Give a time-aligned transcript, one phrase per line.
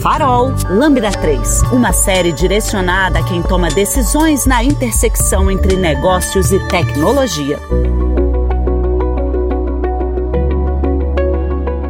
[0.00, 6.58] Farol Lambda 3, uma série direcionada a quem toma decisões na intersecção entre negócios e
[6.68, 7.58] tecnologia.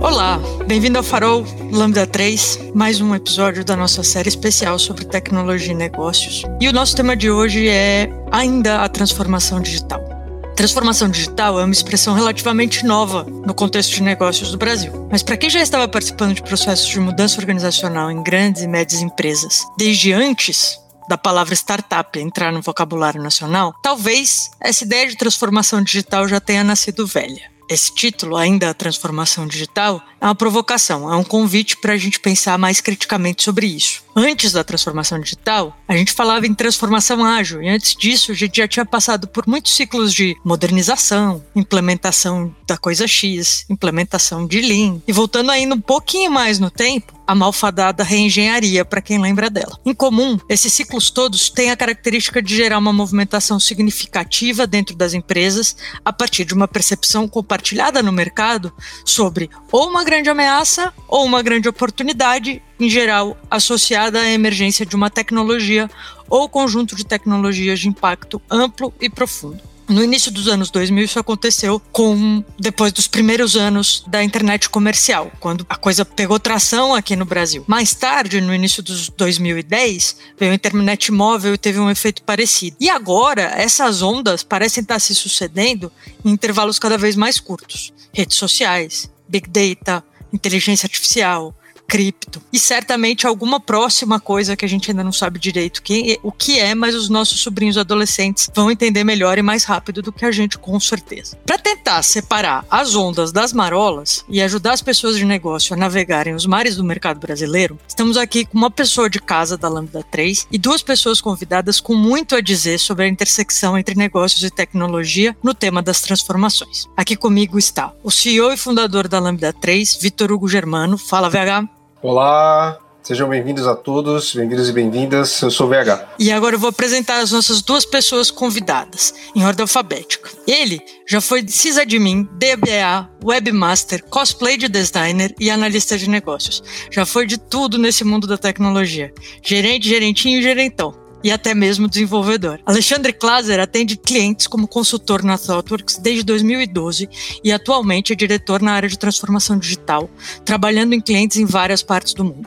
[0.01, 5.73] Olá, bem-vindo ao Farol Lambda 3, mais um episódio da nossa série especial sobre tecnologia
[5.73, 6.45] e negócios.
[6.61, 10.16] E o nosso tema de hoje é ainda a transformação digital.
[10.57, 15.07] Transformação digital é uma expressão relativamente nova no contexto de negócios do Brasil.
[15.13, 19.03] Mas para quem já estava participando de processos de mudança organizacional em grandes e médias
[19.03, 20.81] empresas desde antes
[21.11, 26.65] da palavra startup entrar no vocabulário nacional, talvez essa ideia de transformação digital já tenha
[26.65, 27.51] nascido velha.
[27.69, 32.19] Esse título, ainda a transformação digital, é uma provocação, é um convite para a gente
[32.19, 34.06] pensar mais criticamente sobre isso.
[34.19, 38.57] Antes da transformação digital, a gente falava em transformação ágil, e antes disso a gente
[38.57, 45.03] já tinha passado por muitos ciclos de modernização, implementação da coisa X, implementação de Lean,
[45.07, 49.79] e voltando ainda um pouquinho mais no tempo, a malfadada reengenharia, para quem lembra dela.
[49.85, 55.13] Em comum, esses ciclos todos têm a característica de gerar uma movimentação significativa dentro das
[55.13, 58.73] empresas a partir de uma percepção compartilhada no mercado
[59.05, 64.97] sobre ou uma grande ameaça ou uma grande oportunidade, em geral associada à emergência de
[64.97, 65.91] uma tecnologia
[66.29, 69.61] ou conjunto de tecnologias de impacto amplo e profundo.
[69.89, 75.31] No início dos anos 2000, isso aconteceu com depois dos primeiros anos da internet comercial,
[75.39, 77.63] quando a coisa pegou tração aqui no Brasil.
[77.69, 82.77] Mais tarde, no início dos 2010, veio a internet móvel e teve um efeito parecido.
[82.81, 85.93] E agora, essas ondas parecem estar se sucedendo
[86.25, 87.93] em intervalos cada vez mais curtos.
[88.13, 91.55] Redes sociais, big data, inteligência artificial,
[91.87, 92.43] cripto.
[92.53, 96.59] E certamente alguma próxima coisa que a gente ainda não sabe direito quem, o que
[96.59, 100.33] é, mas os nossos sobrinhos adolescentes vão entender melhor e mais rápido do que a
[100.33, 101.37] gente, com certeza.
[101.47, 106.35] Para tentar separar as ondas das marolas e ajudar as pessoas de negócio a navegarem
[106.35, 110.49] os mares do mercado brasileiro, estamos aqui com uma pessoa de casa da Lambda 3
[110.51, 115.37] e duas pessoas convidadas com muito a dizer sobre a intersecção entre negócios e tecnologia
[115.43, 116.87] no tema das transformações.
[116.97, 120.99] Aqui comigo está o CEO e fundador da Lambda 3, Vitor Hugo Germano.
[120.99, 121.76] Fala, VH.
[122.09, 125.43] Olá, sejam bem-vindos a todos, bem-vindos e bem-vindas.
[125.43, 126.15] Eu sou o VH.
[126.21, 130.31] E agora eu vou apresentar as nossas duas pessoas convidadas, em ordem alfabética.
[130.47, 136.63] Ele já foi sysadmin, DBA, webmaster, cosplay de designer e analista de negócios.
[136.93, 139.13] Já foi de tudo nesse mundo da tecnologia.
[139.43, 142.61] Gerente, gerentinho e gerentão e até mesmo desenvolvedor.
[142.65, 147.09] Alexandre Klaser atende clientes como consultor na ThoughtWorks desde 2012
[147.43, 150.09] e atualmente é diretor na área de transformação digital,
[150.45, 152.47] trabalhando em clientes em várias partes do mundo.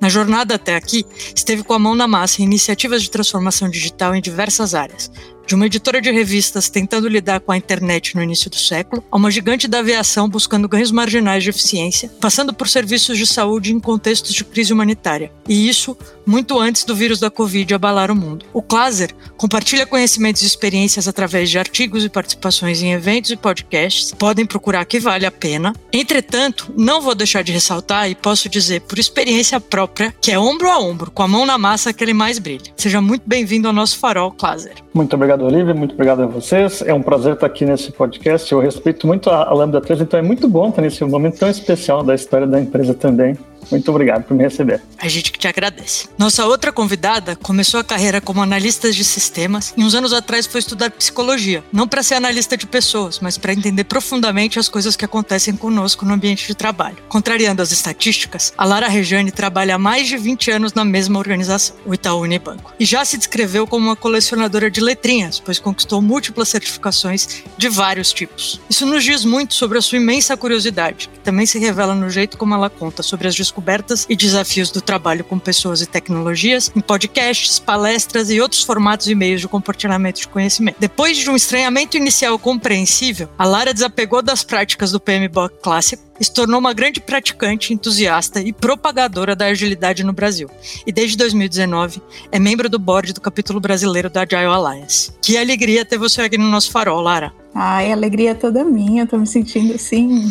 [0.00, 1.04] Na jornada até aqui,
[1.34, 5.10] esteve com a mão na massa em iniciativas de transformação digital em diversas áreas,
[5.46, 9.16] de uma editora de revistas tentando lidar com a internet no início do século, a
[9.16, 13.80] uma gigante da aviação buscando ganhos marginais de eficiência, passando por serviços de saúde em
[13.80, 15.32] contextos de crise humanitária.
[15.48, 15.96] E isso
[16.26, 18.46] muito antes do vírus da Covid abalar o mundo.
[18.52, 24.12] O Klaser compartilha conhecimentos e experiências através de artigos e participações em eventos e podcasts.
[24.12, 25.72] Podem procurar que vale a pena.
[25.92, 30.70] Entretanto, não vou deixar de ressaltar e posso dizer por experiência própria que é ombro
[30.70, 32.72] a ombro, com a mão na massa que ele mais brilha.
[32.76, 34.76] Seja muito bem-vindo ao nosso farol, Klaser.
[34.92, 35.74] Muito obrigado, Olivia.
[35.74, 36.82] Muito obrigado a vocês.
[36.82, 38.50] É um prazer estar aqui nesse podcast.
[38.50, 42.02] Eu respeito muito a Lambda 3, então é muito bom estar nesse momento tão especial
[42.02, 43.36] da história da empresa também.
[43.70, 44.82] Muito obrigado por me receber.
[44.98, 46.08] A gente que te agradece.
[46.18, 50.60] Nossa outra convidada começou a carreira como analista de sistemas e uns anos atrás foi
[50.60, 51.64] estudar psicologia.
[51.72, 56.04] Não para ser analista de pessoas, mas para entender profundamente as coisas que acontecem conosco
[56.04, 56.98] no ambiente de trabalho.
[57.08, 61.76] Contrariando as estatísticas, a Lara Rejane trabalha há mais de 20 anos na mesma organização,
[61.86, 62.72] o Itaú Unibanco.
[62.78, 68.12] E já se descreveu como uma colecionadora de letrinhas, pois conquistou múltiplas certificações de vários
[68.12, 68.60] tipos.
[68.68, 72.36] Isso nos diz muito sobre a sua imensa curiosidade, que também se revela no jeito
[72.36, 76.80] como ela conta sobre as descobertas e desafios do trabalho com pessoas e tecnologias em
[76.80, 80.76] podcasts, palestras e outros formatos e meios de compartilhamento de conhecimento.
[80.78, 86.24] Depois de um estranhamento inicial compreensível, a Lara desapegou das práticas do PMBOK clássico e
[86.24, 90.48] se tornou uma grande praticante, entusiasta e propagadora da agilidade no Brasil.
[90.86, 92.00] E desde 2019
[92.30, 95.12] é membro do board do capítulo brasileiro da Agile Alliance.
[95.22, 97.32] Que alegria ter você aqui no nosso farol, Lara.
[97.54, 99.06] Ai, alegria toda minha.
[99.06, 100.30] Tô me sentindo assim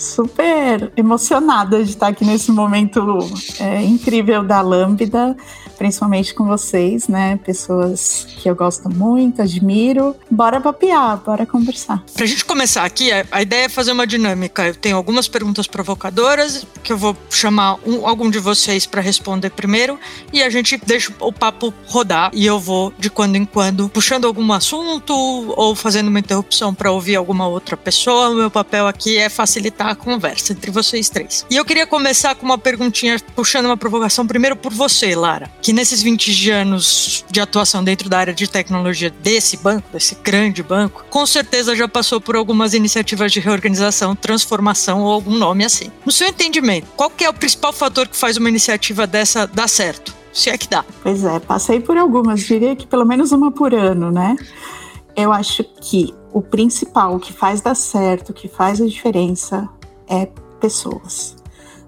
[0.00, 3.18] super emocionada de estar aqui nesse momento
[3.60, 5.36] é, incrível da Lambda
[5.80, 7.38] principalmente com vocês, né?
[7.42, 10.14] Pessoas que eu gosto muito, admiro.
[10.30, 12.04] Bora papiar, bora conversar.
[12.12, 14.66] Pra gente começar aqui, a ideia é fazer uma dinâmica.
[14.66, 19.48] Eu tenho algumas perguntas provocadoras que eu vou chamar um, algum de vocês para responder
[19.48, 19.98] primeiro
[20.30, 24.26] e a gente deixa o papo rodar e eu vou de quando em quando puxando
[24.26, 28.28] algum assunto ou fazendo uma interrupção para ouvir alguma outra pessoa.
[28.28, 31.46] O meu papel aqui é facilitar a conversa entre vocês três.
[31.48, 35.69] E eu queria começar com uma perguntinha, puxando uma provocação primeiro por você, Lara, que
[35.72, 41.04] nesses 20 anos de atuação dentro da área de tecnologia desse banco, desse grande banco,
[41.10, 45.90] com certeza já passou por algumas iniciativas de reorganização, transformação ou algum nome assim.
[46.04, 49.68] No seu entendimento, qual que é o principal fator que faz uma iniciativa dessa dar
[49.68, 50.14] certo?
[50.32, 50.84] Se é que dá.
[51.02, 54.36] Pois é, passei por algumas, diria que pelo menos uma por ano, né?
[55.16, 59.68] Eu acho que o principal, que faz dar certo, que faz a diferença
[60.08, 60.26] é
[60.60, 61.39] pessoas.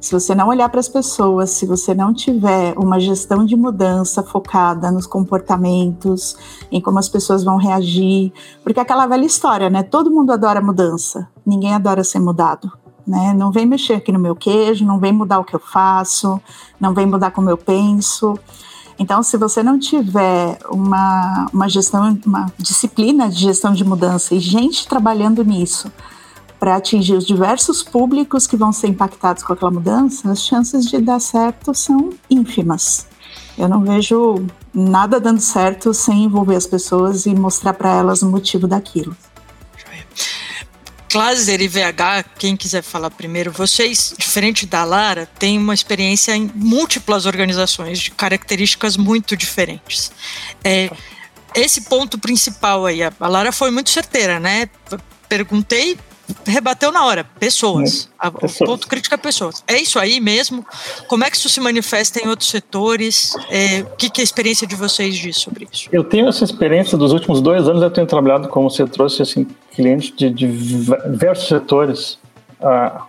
[0.02, 4.20] Se você não olhar para as pessoas, se você não tiver uma gestão de mudança
[4.20, 6.36] focada nos comportamentos,
[6.72, 8.32] em como as pessoas vão reagir,
[8.64, 9.84] porque é aquela velha história, né?
[9.84, 12.68] Todo mundo adora mudança, ninguém adora ser mudado.
[13.06, 13.32] Né?
[13.32, 16.40] Não vem mexer aqui no meu queijo, não vem mudar o que eu faço,
[16.80, 18.36] não vem mudar como eu penso.
[18.98, 24.40] Então, se você não tiver uma, uma gestão, uma disciplina de gestão de mudança e
[24.40, 25.92] gente trabalhando nisso
[26.62, 31.00] para atingir os diversos públicos que vão ser impactados com aquela mudança, as chances de
[31.00, 33.04] dar certo são ínfimas.
[33.58, 38.30] Eu não vejo nada dando certo sem envolver as pessoas e mostrar para elas o
[38.30, 39.16] motivo daquilo.
[41.10, 46.48] Glaser e VH, quem quiser falar primeiro, vocês, diferente da Lara, têm uma experiência em
[46.54, 50.12] múltiplas organizações de características muito diferentes.
[50.62, 50.88] É,
[51.56, 54.70] esse ponto principal aí, a Lara foi muito certeira, né?
[55.28, 55.98] Perguntei
[56.46, 58.08] rebateu na hora, pessoas.
[58.18, 59.62] A, o ponto crítico é pessoas.
[59.66, 60.64] É isso aí mesmo?
[61.08, 63.34] Como é que isso se manifesta em outros setores?
[63.50, 65.88] É, o que, que, é a experiência de vocês diz sobre isso?
[65.92, 69.46] Eu tenho essa experiência dos últimos dois anos, eu tenho trabalhado, como você trouxe, assim,
[69.74, 72.18] clientes de, de diversos setores.
[72.60, 73.06] Ah,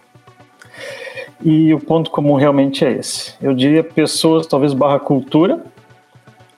[1.44, 3.33] e o ponto comum realmente é esse.
[3.42, 5.63] Eu diria pessoas, talvez barra cultura,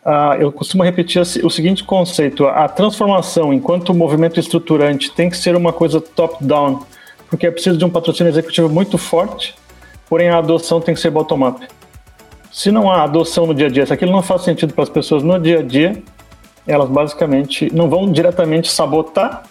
[0.05, 5.55] Uh, eu costumo repetir o seguinte conceito: a transformação, enquanto movimento estruturante, tem que ser
[5.55, 6.85] uma coisa top-down,
[7.27, 9.55] porque é preciso de um patrocínio executivo muito forte,
[10.07, 11.67] porém a adoção tem que ser bottom-up.
[12.51, 14.89] Se não há adoção no dia a dia, se aquilo não faz sentido para as
[14.89, 16.01] pessoas no dia a dia,
[16.67, 19.43] elas basicamente não vão diretamente sabotar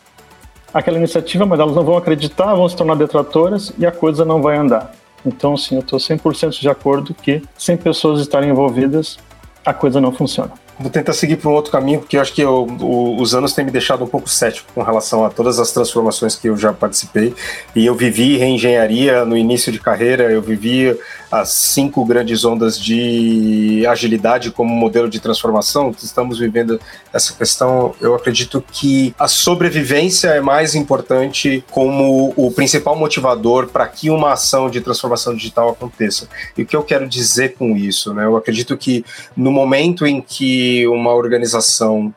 [0.73, 4.41] aquela iniciativa, mas elas não vão acreditar, vão se tornar detratoras e a coisa não
[4.41, 4.93] vai andar.
[5.27, 9.19] Então, sim, eu estou 100% de acordo que sem pessoas estarem envolvidas,
[9.65, 10.53] a coisa não funciona.
[10.79, 13.53] Vou tentar seguir por um outro caminho, porque eu acho que eu, o, os anos
[13.53, 16.73] têm me deixado um pouco cético com relação a todas as transformações que eu já
[16.73, 17.33] participei.
[17.77, 20.99] E eu vivi reengenharia no início de carreira, eu vivi
[21.41, 26.81] as cinco grandes ondas de agilidade como modelo de transformação, estamos vivendo
[27.13, 27.93] essa questão.
[28.01, 34.33] Eu acredito que a sobrevivência é mais importante como o principal motivador para que uma
[34.35, 36.29] ação de transformação digital aconteça.
[36.57, 38.15] E o que eu quero dizer com isso?
[38.15, 38.25] Né?
[38.25, 39.05] Eu acredito que
[39.37, 42.15] no momento em que uma organização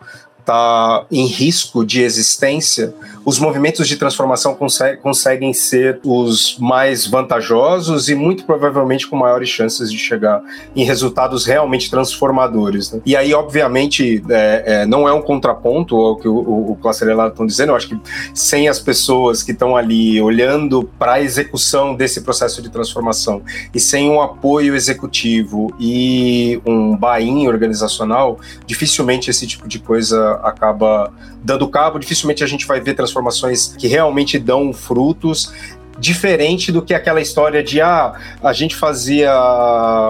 [0.47, 2.93] está em risco de existência,
[3.27, 9.49] os movimentos de transformação consegue, conseguem ser os mais vantajosos e muito provavelmente com maiores
[9.49, 10.41] chances de chegar
[10.73, 12.89] em resultados realmente transformadores.
[12.89, 13.01] Né?
[13.05, 17.45] E aí, obviamente, é, é, não é um contraponto ao que o, o, o estão
[17.45, 17.99] dizendo, eu acho que
[18.33, 23.41] sem as pessoas que estão ali olhando para a execução desse processo de transformação
[23.75, 31.11] e sem um apoio executivo e um buy-in organizacional, dificilmente esse tipo de coisa acaba
[31.43, 35.51] dando cabo, dificilmente a gente vai ver transformações que realmente dão frutos
[35.99, 39.33] diferente do que aquela história de ah, a gente fazia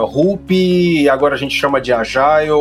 [0.01, 2.51] RUP agora a gente chama de Agile,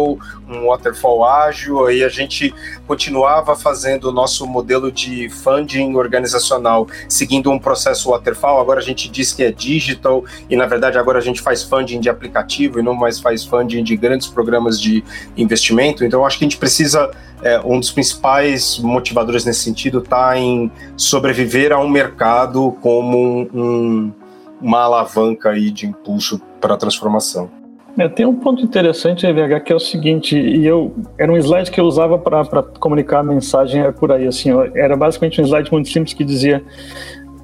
[0.48, 2.54] um waterfall ágil, aí a gente
[2.86, 9.08] continuava fazendo o nosso modelo de funding organizacional seguindo um processo waterfall, agora a gente
[9.08, 12.82] diz que é digital e na verdade agora a gente faz funding de aplicativo e
[12.82, 15.02] não mais faz funding de grandes programas de
[15.36, 17.10] investimento, então acho que a gente precisa
[17.42, 23.48] é, um dos principais motivadores nesse sentido está em sobreviver a um mercado como um,
[23.54, 24.12] um,
[24.60, 27.50] uma alavanca aí de impulso para a transformação.
[27.98, 31.70] É, tem um ponto interessante, EVH, que é o seguinte, e eu era um slide
[31.70, 35.72] que eu usava para comunicar a mensagem é por aí, assim, era basicamente um slide
[35.72, 36.62] muito simples que dizia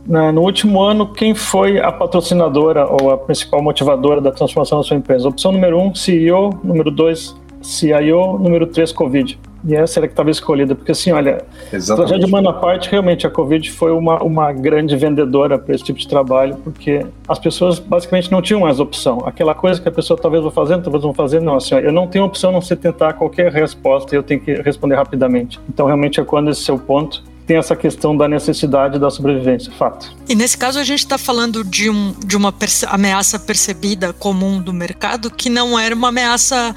[0.04, 4.96] no último ano, quem foi a patrocinadora ou a principal motivadora da transformação da sua
[4.96, 5.28] empresa?
[5.28, 9.38] Opção número um, CEO, número dois, CIO, número três, Covid.
[9.64, 13.30] E essa era que estava escolhida, porque assim, olha, tragédia humana à parte, realmente a
[13.30, 18.30] Covid foi uma, uma grande vendedora para esse tipo de trabalho, porque as pessoas basicamente
[18.30, 19.22] não tinham mais opção.
[19.24, 21.92] Aquela coisa que a pessoa talvez vá fazendo, talvez não fazer, não, assim, ó, eu
[21.92, 25.60] não tenho opção não se tentar qualquer resposta, eu tenho que responder rapidamente.
[25.68, 30.14] Então, realmente é quando esse seu ponto tem essa questão da necessidade da sobrevivência, fato.
[30.28, 34.60] E nesse caso a gente está falando de, um, de uma perce ameaça percebida comum
[34.60, 36.74] do mercado que não era uma ameaça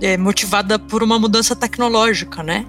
[0.00, 2.66] é, motivada por uma mudança tecnológica, né?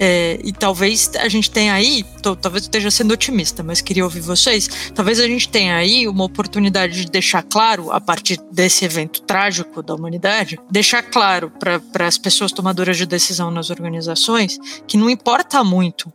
[0.00, 4.02] É, e talvez a gente tenha aí, tô, talvez eu esteja sendo otimista, mas queria
[4.02, 4.90] ouvir vocês.
[4.92, 9.82] Talvez a gente tenha aí uma oportunidade de deixar claro, a partir desse evento trágico
[9.82, 15.62] da humanidade, deixar claro para as pessoas tomadoras de decisão nas organizações que não importa
[15.62, 16.12] muito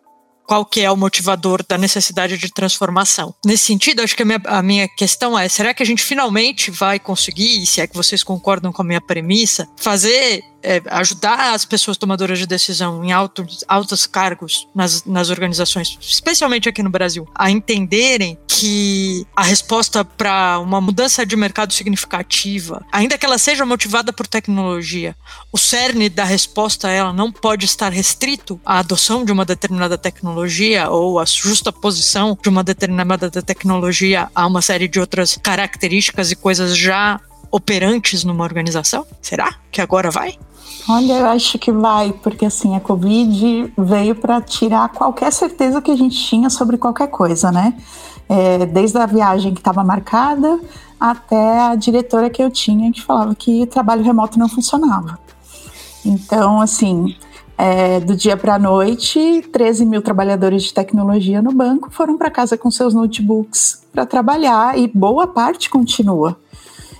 [0.48, 3.36] qual que é o motivador da necessidade de transformação.
[3.46, 6.72] Nesse sentido, acho que a minha, a minha questão é, será que a gente finalmente
[6.72, 11.64] vai conseguir, se é que vocês concordam com a minha premissa, fazer é, ajudar as
[11.64, 17.26] pessoas tomadoras de decisão em altos, altos cargos nas, nas organizações, especialmente aqui no Brasil,
[17.34, 23.66] a entenderem que a resposta para uma mudança de mercado significativa, ainda que ela seja
[23.66, 25.16] motivada por tecnologia,
[25.54, 30.90] o cerne da resposta ela não pode estar restrito à adoção de uma determinada tecnologia
[30.90, 36.36] ou à justa posição de uma determinada tecnologia a uma série de outras características e
[36.36, 37.22] coisas já
[37.52, 39.06] operantes numa organização?
[39.22, 40.38] Será que agora vai?
[40.90, 45.92] Olha, eu acho que vai, porque assim, a Covid veio para tirar qualquer certeza que
[45.92, 47.74] a gente tinha sobre qualquer coisa, né?
[48.30, 50.60] É, desde a viagem que estava marcada
[51.00, 55.20] até a diretora que eu tinha que falava que trabalho remoto não funcionava.
[56.06, 57.16] Então, assim,
[57.58, 62.32] é, do dia para a noite, 13 mil trabalhadores de tecnologia no banco foram para
[62.32, 66.38] casa com seus notebooks para trabalhar e boa parte continua.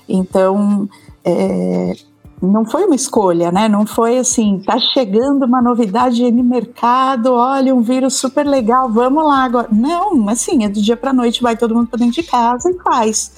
[0.10, 0.90] Então,
[1.24, 1.96] é,
[2.42, 3.68] não foi uma escolha, né?
[3.68, 9.26] Não foi assim, tá chegando uma novidade no mercado, olha, um vírus super legal, vamos
[9.26, 9.68] lá agora.
[9.72, 12.78] Não, assim, é do dia para noite, vai todo mundo para dentro de casa e
[12.84, 13.32] faz.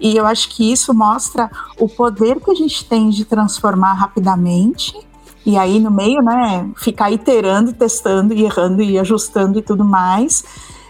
[0.00, 4.98] E eu acho que isso mostra o poder que a gente tem de transformar rapidamente.
[5.44, 10.42] E aí no meio, né, ficar iterando, testando e errando e ajustando e tudo mais,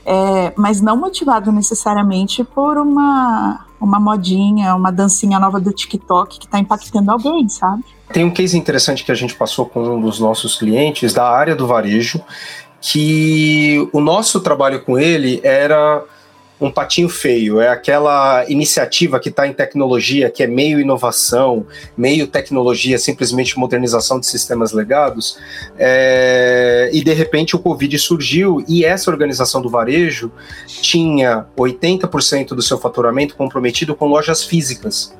[0.05, 6.47] é, mas não motivado necessariamente por uma uma modinha, uma dancinha nova do TikTok que
[6.47, 7.85] está impactando alguém, sabe?
[8.12, 11.57] Tem um case interessante que a gente passou com um dos nossos clientes da área
[11.57, 12.21] do varejo,
[12.81, 16.05] que o nosso trabalho com ele era
[16.66, 21.66] um patinho feio, é aquela iniciativa que está em tecnologia, que é meio inovação,
[21.97, 25.38] meio tecnologia, simplesmente modernização de sistemas legados,
[25.78, 30.31] é, e de repente o Covid surgiu e essa organização do varejo
[30.66, 35.14] tinha 80% do seu faturamento comprometido com lojas físicas.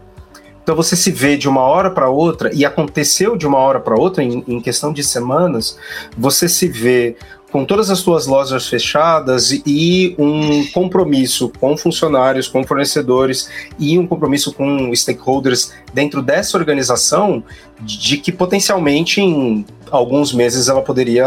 [0.63, 3.97] Então você se vê de uma hora para outra, e aconteceu de uma hora para
[3.97, 5.77] outra, em, em, questão de semanas,
[6.17, 7.17] você se vê
[7.53, 14.07] com todas as suas lojas fechadas e um compromisso com funcionários, com fornecedores e um
[14.07, 17.43] compromisso com stakeholders dentro dessa organização
[17.81, 21.27] de que potencialmente em alguns meses ela poderia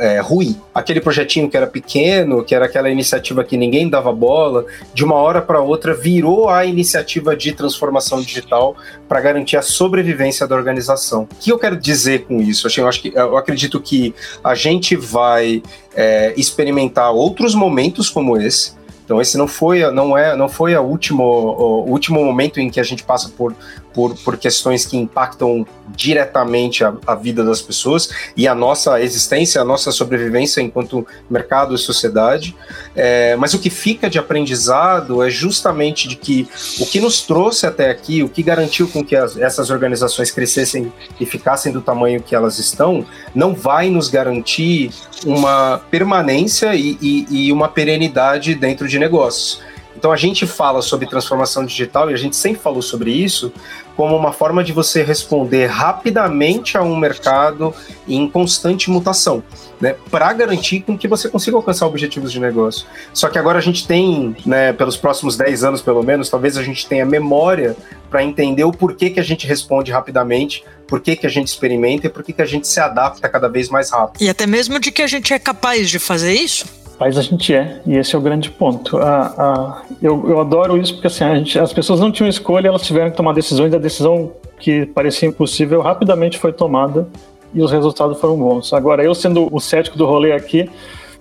[0.00, 0.56] é, ruir.
[0.74, 5.14] Aquele projetinho que era pequeno, que era aquela iniciativa que ninguém dava bola, de uma
[5.14, 8.74] hora para outra virou a iniciativa de transformação digital
[9.08, 11.28] para garantir a sobrevivência da organização.
[11.30, 12.66] O que eu quero dizer com isso?
[12.76, 15.62] Eu, acho que, eu acredito que a gente vai
[15.94, 20.80] é, experimentar outros momentos como esse então esse não foi, não é, não foi a
[20.80, 23.54] último, o último momento em que a gente passa por,
[23.94, 29.60] por, por questões que impactam diretamente a, a, vida das pessoas e a nossa existência,
[29.60, 32.56] a nossa sobrevivência enquanto mercado e sociedade.
[32.94, 36.48] É, mas o que fica de aprendizado é justamente de que
[36.80, 40.92] o que nos trouxe até aqui, o que garantiu com que as, essas organizações crescessem
[41.20, 44.90] e ficassem do tamanho que elas estão, não vai nos garantir
[45.24, 49.60] uma permanência e, e, e uma perenidade dentro de negócios.
[49.96, 53.52] Então a gente fala sobre transformação digital e a gente sempre falou sobre isso
[53.96, 57.74] como uma forma de você responder rapidamente a um mercado
[58.08, 59.42] em constante mutação,
[59.80, 62.86] né, para garantir com que você consiga alcançar objetivos de negócio.
[63.12, 66.62] Só que agora a gente tem, né, pelos próximos 10 anos pelo menos, talvez a
[66.62, 67.76] gente tenha memória
[68.10, 72.10] para entender o porquê que a gente responde rapidamente, por que, a gente experimenta e
[72.10, 74.22] por que, que a gente se adapta cada vez mais rápido.
[74.22, 77.52] E até mesmo de que a gente é capaz de fazer isso Mas a gente
[77.52, 78.96] é, e esse é o grande ponto.
[78.98, 82.82] Ah, ah, eu, eu adoro isso porque assim, gente, as pessoas não tinham escolha, elas
[82.82, 87.08] tiveram que tomar decisões, e a decisão que parecia impossível rapidamente foi tomada
[87.52, 88.72] e os resultados foram bons.
[88.72, 90.70] Agora, eu sendo o cético do rolê aqui,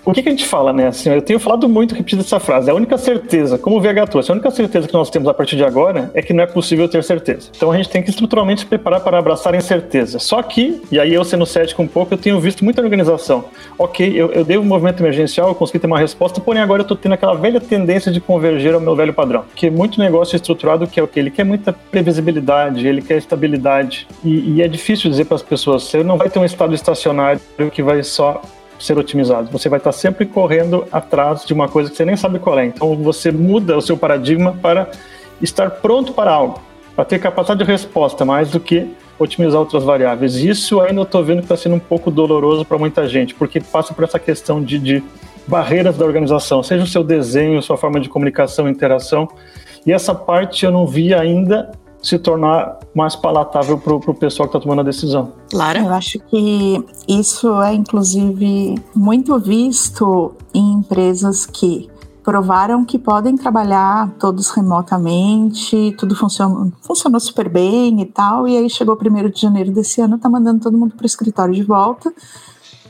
[0.04, 0.88] o que, que, a gente fala, né?
[0.88, 2.70] Assim, eu tenho falado muito, repetido essa frase.
[2.70, 5.56] A única certeza, como o VH trouxe, a única certeza que nós temos a partir
[5.56, 7.50] de agora é que não é possível ter certeza.
[7.56, 10.18] Então a gente tem que estruturalmente se preparar para abraçar a incerteza.
[10.18, 13.46] Só que, e aí eu sendo cético um pouco, eu tenho visto muita organização.
[13.78, 16.84] Ok, eu, eu dei um movimento emergencial, eu consegui ter uma resposta, porém agora eu
[16.84, 19.46] estou tendo aquela velha tendência de converger ao meu velho padrão.
[19.56, 21.20] Que muito negócio estruturado que é o que?
[21.20, 24.08] Ele quer muita previsibilidade, ele quer estabilidade.
[24.24, 27.40] E, e é difícil dizer para as pessoas, você não vai ter um estado estacionário
[27.72, 28.42] que vai só
[28.82, 29.50] ser otimizado.
[29.52, 32.66] Você vai estar sempre correndo atrás de uma coisa que você nem sabe qual é.
[32.66, 34.90] Então você muda o seu paradigma para
[35.42, 36.62] estar pronto para algo,
[36.96, 40.36] para ter capacidade de resposta mais do que otimizar outras variáveis.
[40.36, 43.60] Isso ainda eu estou vendo que está sendo um pouco doloroso para muita gente, porque
[43.60, 45.04] passa por essa questão de, de
[45.48, 49.28] barreiras da organização, seja o seu desenho, sua forma de comunicação, interação.
[49.86, 51.72] E essa parte eu não vi ainda
[52.02, 55.34] se tornar mais palatável para o pessoal que está tomando a decisão.
[55.54, 55.80] Lara?
[55.80, 61.90] Eu acho que isso é, inclusive, muito visto em empresas que
[62.24, 68.70] provaram que podem trabalhar todos remotamente, tudo funcionou, funcionou super bem e tal, e aí
[68.70, 71.64] chegou o primeiro de janeiro desse ano, tá mandando todo mundo para o escritório de
[71.64, 72.14] volta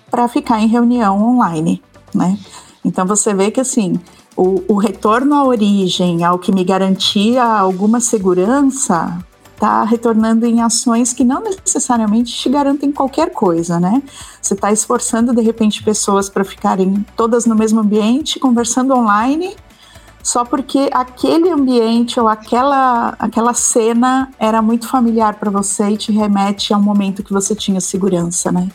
[0.09, 1.81] para ficar em reunião online,
[2.13, 2.37] né?
[2.83, 3.93] Então você vê que assim,
[4.35, 9.17] o, o retorno à origem, ao que me garantia alguma segurança,
[9.53, 14.01] está retornando em ações que não necessariamente te garantem qualquer coisa, né?
[14.41, 19.55] Você está esforçando de repente pessoas para ficarem todas no mesmo ambiente, conversando online,
[20.23, 26.11] só porque aquele ambiente ou aquela, aquela cena era muito familiar para você e te
[26.11, 28.67] remete a um momento que você tinha segurança, né?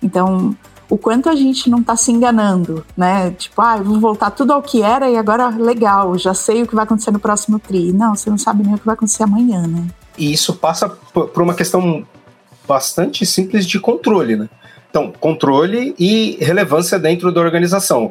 [0.00, 0.56] Então,
[0.90, 3.30] o quanto a gente não está se enganando, né?
[3.30, 6.66] Tipo, ah, eu vou voltar tudo ao que era e agora legal, já sei o
[6.66, 7.92] que vai acontecer no próximo tri.
[7.92, 9.86] Não, você não sabe nem o que vai acontecer amanhã, né?
[10.18, 12.04] E isso passa por uma questão
[12.66, 14.48] bastante simples de controle, né?
[14.90, 18.10] Então, controle e relevância dentro da organização.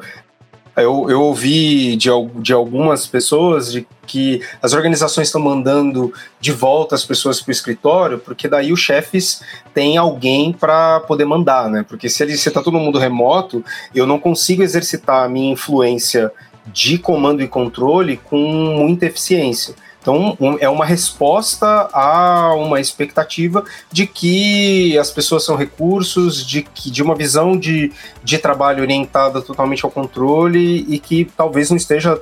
[0.75, 6.95] Eu, eu ouvi de, de algumas pessoas de que as organizações estão mandando de volta
[6.95, 9.41] as pessoas para o escritório, porque daí os chefes
[9.73, 11.85] têm alguém para poder mandar, né?
[11.87, 16.31] Porque se está todo mundo remoto, eu não consigo exercitar a minha influência
[16.65, 19.75] de comando e controle com muita eficiência.
[20.01, 26.61] Então, um, é uma resposta a uma expectativa de que as pessoas são recursos, de,
[26.61, 27.91] que, de uma visão de,
[28.23, 32.19] de trabalho orientada totalmente ao controle e que talvez não esteja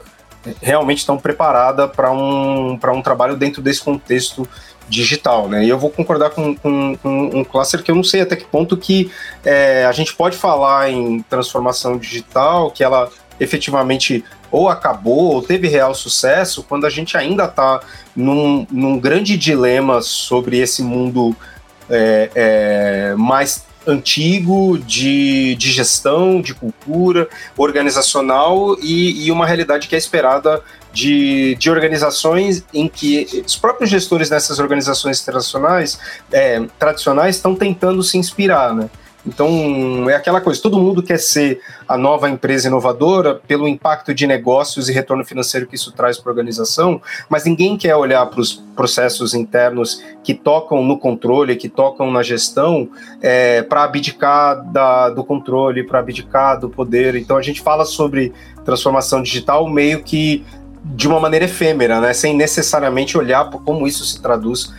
[0.62, 4.48] realmente tão preparada para um, um trabalho dentro desse contexto
[4.90, 5.66] digital, né?
[5.66, 8.46] E eu vou concordar com, com, com, um cluster que eu não sei até que
[8.46, 9.12] ponto que
[9.44, 15.68] é, a gente pode falar em transformação digital, que ela efetivamente ou acabou ou teve
[15.68, 17.82] real sucesso quando a gente ainda está
[18.16, 21.36] num, num, grande dilema sobre esse mundo
[21.90, 29.96] é, é, mais antigo de, de, gestão, de cultura organizacional e, e, uma realidade que
[29.96, 35.26] é esperada de, de, organizações em que os próprios gestores dessas organizações
[36.34, 38.90] é, tradicionais estão tentando se inspirar, né?
[39.28, 44.26] Então, é aquela coisa, todo mundo quer ser a nova empresa inovadora pelo impacto de
[44.26, 48.40] negócios e retorno financeiro que isso traz para a organização, mas ninguém quer olhar para
[48.40, 52.90] os processos internos que tocam no controle, que tocam na gestão,
[53.22, 57.16] é, para abdicar da, do controle, para abdicar do poder.
[57.16, 58.32] Então, a gente fala sobre
[58.64, 60.46] transformação digital meio que
[60.86, 62.14] de uma maneira efêmera, né?
[62.14, 64.74] sem necessariamente olhar como isso se traduz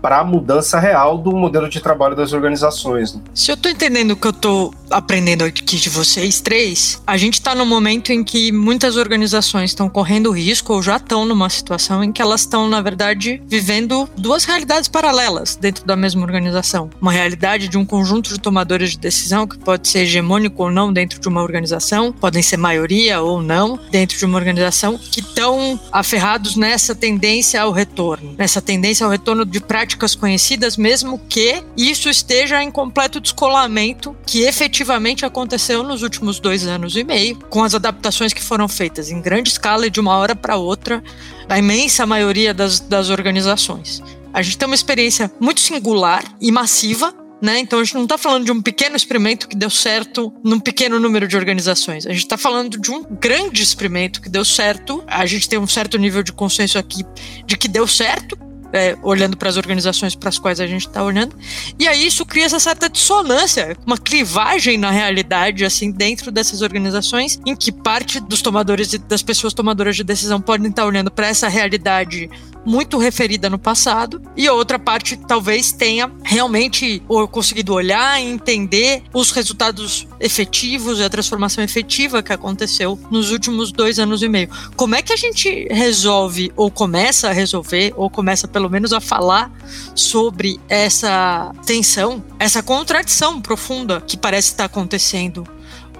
[0.00, 3.14] para a mudança real do modelo de trabalho das organizações.
[3.14, 3.20] Né?
[3.34, 7.34] Se eu estou entendendo o que eu estou aprendendo aqui de vocês três, a gente
[7.34, 12.02] está no momento em que muitas organizações estão correndo risco ou já estão numa situação
[12.02, 16.88] em que elas estão, na verdade, vivendo duas realidades paralelas dentro da mesma organização.
[17.00, 20.92] Uma realidade de um conjunto de tomadores de decisão que pode ser hegemônico ou não
[20.92, 25.78] dentro de uma organização, podem ser maioria ou não dentro de uma organização, que estão
[25.92, 31.64] aferrados nessa tendência ao retorno, nessa tendência ao retorno de práticas práticas conhecidas, mesmo que
[31.74, 37.64] isso esteja em completo descolamento que efetivamente aconteceu nos últimos dois anos e meio, com
[37.64, 41.02] as adaptações que foram feitas em grande escala e de uma hora para outra,
[41.48, 44.02] na imensa maioria das, das organizações.
[44.30, 47.60] A gente tem uma experiência muito singular e massiva né?
[47.60, 50.98] Então a gente não está falando de um pequeno experimento que deu certo num pequeno
[50.98, 52.04] número de organizações.
[52.04, 55.04] A gente está falando de um grande experimento que deu certo.
[55.06, 57.04] A gente tem um certo nível de consenso aqui
[57.46, 58.36] de que deu certo,
[58.72, 61.34] é, olhando para as organizações para as quais a gente está olhando.
[61.78, 67.40] E aí isso cria essa certa dissonância, uma clivagem na realidade, assim, dentro dessas organizações,
[67.46, 71.10] em que parte dos tomadores e das pessoas tomadoras de decisão podem estar tá olhando
[71.10, 72.28] para essa realidade
[72.68, 77.02] muito referida no passado, e outra parte talvez tenha realmente
[77.32, 83.72] conseguido olhar e entender os resultados efetivos e a transformação efetiva que aconteceu nos últimos
[83.72, 84.50] dois anos e meio.
[84.76, 89.00] Como é que a gente resolve, ou começa a resolver, ou começa pelo menos a
[89.00, 89.50] falar
[89.94, 95.44] sobre essa tensão, essa contradição profunda que parece estar acontecendo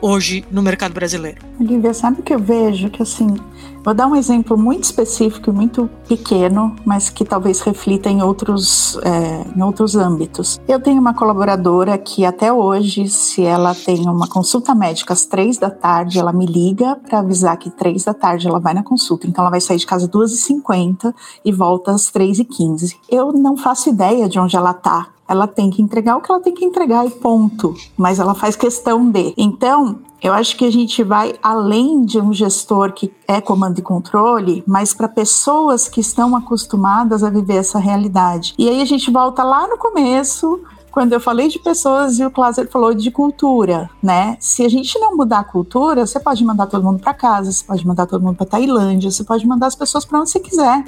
[0.03, 1.39] hoje no mercado brasileiro?
[1.59, 2.91] Olivia, sabe o que eu vejo?
[2.91, 3.35] Que assim,
[3.89, 8.99] Vou dar um exemplo muito específico e muito pequeno, mas que talvez reflita em outros,
[9.03, 10.61] é, em outros âmbitos.
[10.69, 15.57] Eu tenho uma colaboradora que até hoje, se ela tem uma consulta médica às três
[15.57, 19.27] da tarde, ela me liga para avisar que três da tarde ela vai na consulta.
[19.27, 22.95] Então ela vai sair de casa duas e cinquenta e volta às três e quinze.
[23.09, 26.41] Eu não faço ideia de onde ela está ela tem que entregar o que ela
[26.41, 27.75] tem que entregar e ponto.
[27.97, 29.35] Mas ela faz questão de.
[29.37, 33.83] Então, eu acho que a gente vai além de um gestor que é comando e
[33.83, 38.55] controle, mas para pessoas que estão acostumadas a viver essa realidade.
[38.59, 40.61] E aí a gente volta lá no começo
[40.91, 44.37] quando eu falei de pessoas e o Cláudio falou de cultura, né?
[44.41, 47.65] Se a gente não mudar a cultura, você pode mandar todo mundo para casa, você
[47.65, 50.85] pode mandar todo mundo para Tailândia, você pode mandar as pessoas para onde você quiser.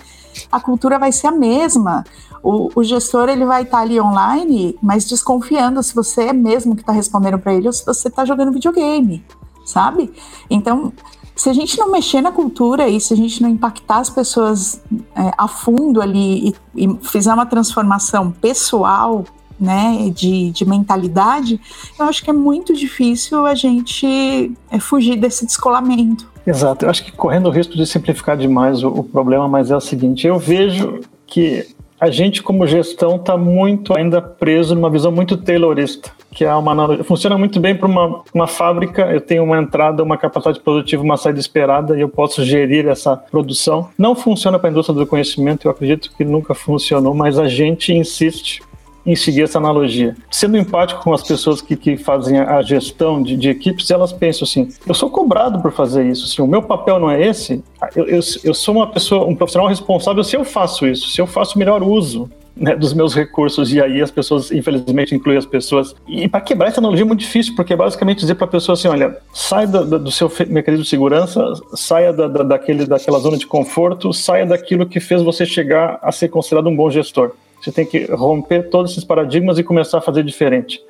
[0.50, 2.04] A cultura vai ser a mesma.
[2.42, 6.74] O, o gestor ele vai estar tá ali online, mas desconfiando se você é mesmo
[6.74, 9.24] que está respondendo para ele ou se você está jogando videogame,
[9.64, 10.12] sabe?
[10.48, 10.92] Então
[11.40, 14.82] se a gente não mexer na cultura e se a gente não impactar as pessoas
[15.14, 19.24] é, a fundo ali e, e, fizer uma transformação pessoal
[19.60, 21.60] né, de, de mentalidade,
[21.98, 26.30] eu acho que é muito difícil a gente é, fugir desse descolamento.
[26.46, 29.76] Exato, eu acho que correndo o risco de simplificar demais o, o problema, mas é
[29.76, 31.66] o seguinte, eu vejo que
[32.00, 37.04] a gente como gestão está muito ainda preso numa visão muito taylorista, que é uma
[37.04, 39.02] funciona muito bem para uma, uma fábrica.
[39.02, 43.18] Eu tenho uma entrada, uma capacidade produtiva, uma saída esperada e eu posso gerir essa
[43.18, 43.90] produção.
[43.98, 45.66] Não funciona para a indústria do conhecimento.
[45.66, 48.62] Eu acredito que nunca funcionou, mas a gente insiste
[49.04, 50.16] em seguir essa analogia.
[50.30, 54.44] Sendo empático com as pessoas que, que fazem a gestão de, de equipes, elas pensam
[54.44, 57.62] assim: eu sou cobrado por fazer isso, assim, o meu papel não é esse.
[57.94, 61.26] Eu, eu, eu sou uma pessoa, um profissional responsável se eu faço isso, se eu
[61.26, 65.46] faço o melhor uso né, dos meus recursos, e aí as pessoas, infelizmente, incluem as
[65.46, 65.94] pessoas.
[66.06, 68.74] E para quebrar essa analogia é muito difícil, porque é basicamente dizer para a pessoa
[68.74, 71.42] assim: olha, sai da, da, do seu mecanismo de segurança,
[71.74, 76.28] saia da, daquele, daquela zona de conforto, saia daquilo que fez você chegar a ser
[76.28, 77.32] considerado um bom gestor.
[77.60, 80.82] Você tem que romper todos esses paradigmas e começar a fazer diferente.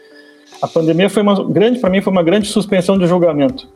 [0.62, 3.68] A pandemia foi uma grande, para mim, foi uma grande suspensão de julgamento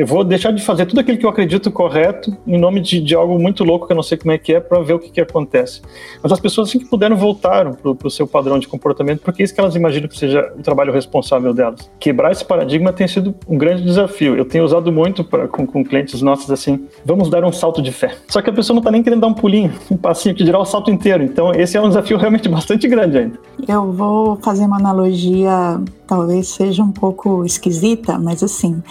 [0.00, 3.14] eu vou deixar de fazer tudo aquilo que eu acredito correto em nome de, de
[3.14, 5.10] algo muito louco que eu não sei como é que é para ver o que,
[5.10, 5.82] que acontece.
[6.22, 9.44] Mas as pessoas assim que puderam voltaram para o seu padrão de comportamento porque é
[9.44, 11.90] isso que elas imaginam que seja o trabalho responsável delas.
[11.98, 14.34] Quebrar esse paradigma tem sido um grande desafio.
[14.34, 17.92] Eu tenho usado muito pra, com, com clientes nossos assim, vamos dar um salto de
[17.92, 18.14] fé.
[18.26, 20.58] Só que a pessoa não está nem querendo dar um pulinho, um passinho, que dirá
[20.58, 21.22] o salto inteiro.
[21.22, 23.38] Então esse é um desafio realmente bastante grande ainda.
[23.68, 28.82] Eu vou fazer uma analogia, talvez seja um pouco esquisita, mas assim,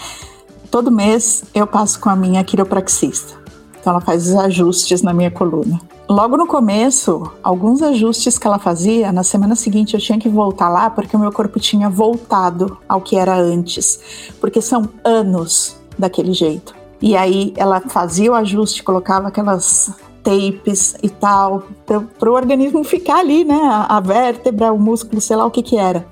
[0.71, 3.39] Todo mês eu passo com a minha quiropraxista.
[3.79, 5.79] Então ela faz os ajustes na minha coluna.
[6.07, 10.69] Logo no começo, alguns ajustes que ela fazia, na semana seguinte eu tinha que voltar
[10.69, 13.99] lá porque o meu corpo tinha voltado ao que era antes,
[14.39, 16.75] porque são anos daquele jeito.
[17.01, 19.91] E aí ela fazia o ajuste, colocava aquelas
[20.23, 23.59] tapes e tal, para o organismo ficar ali, né?
[23.87, 26.05] A vértebra, o músculo, sei lá o que que era.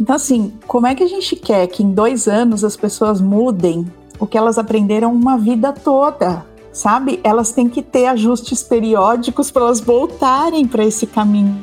[0.00, 3.86] Então, assim, como é que a gente quer que em dois anos as pessoas mudem
[4.18, 6.44] o que elas aprenderam uma vida toda?
[6.72, 7.20] Sabe?
[7.22, 11.62] Elas têm que ter ajustes periódicos para elas voltarem para esse caminho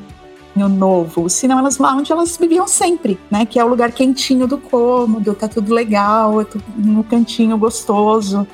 [0.56, 3.46] novo, senão elas vão onde elas viviam sempre, né?
[3.46, 8.46] Que é o lugar quentinho do cômodo, tá tudo legal, é no cantinho gostoso.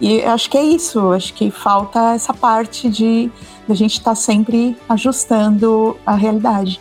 [0.00, 3.30] E acho que é isso, acho que falta essa parte de
[3.68, 6.80] a gente estar tá sempre ajustando a realidade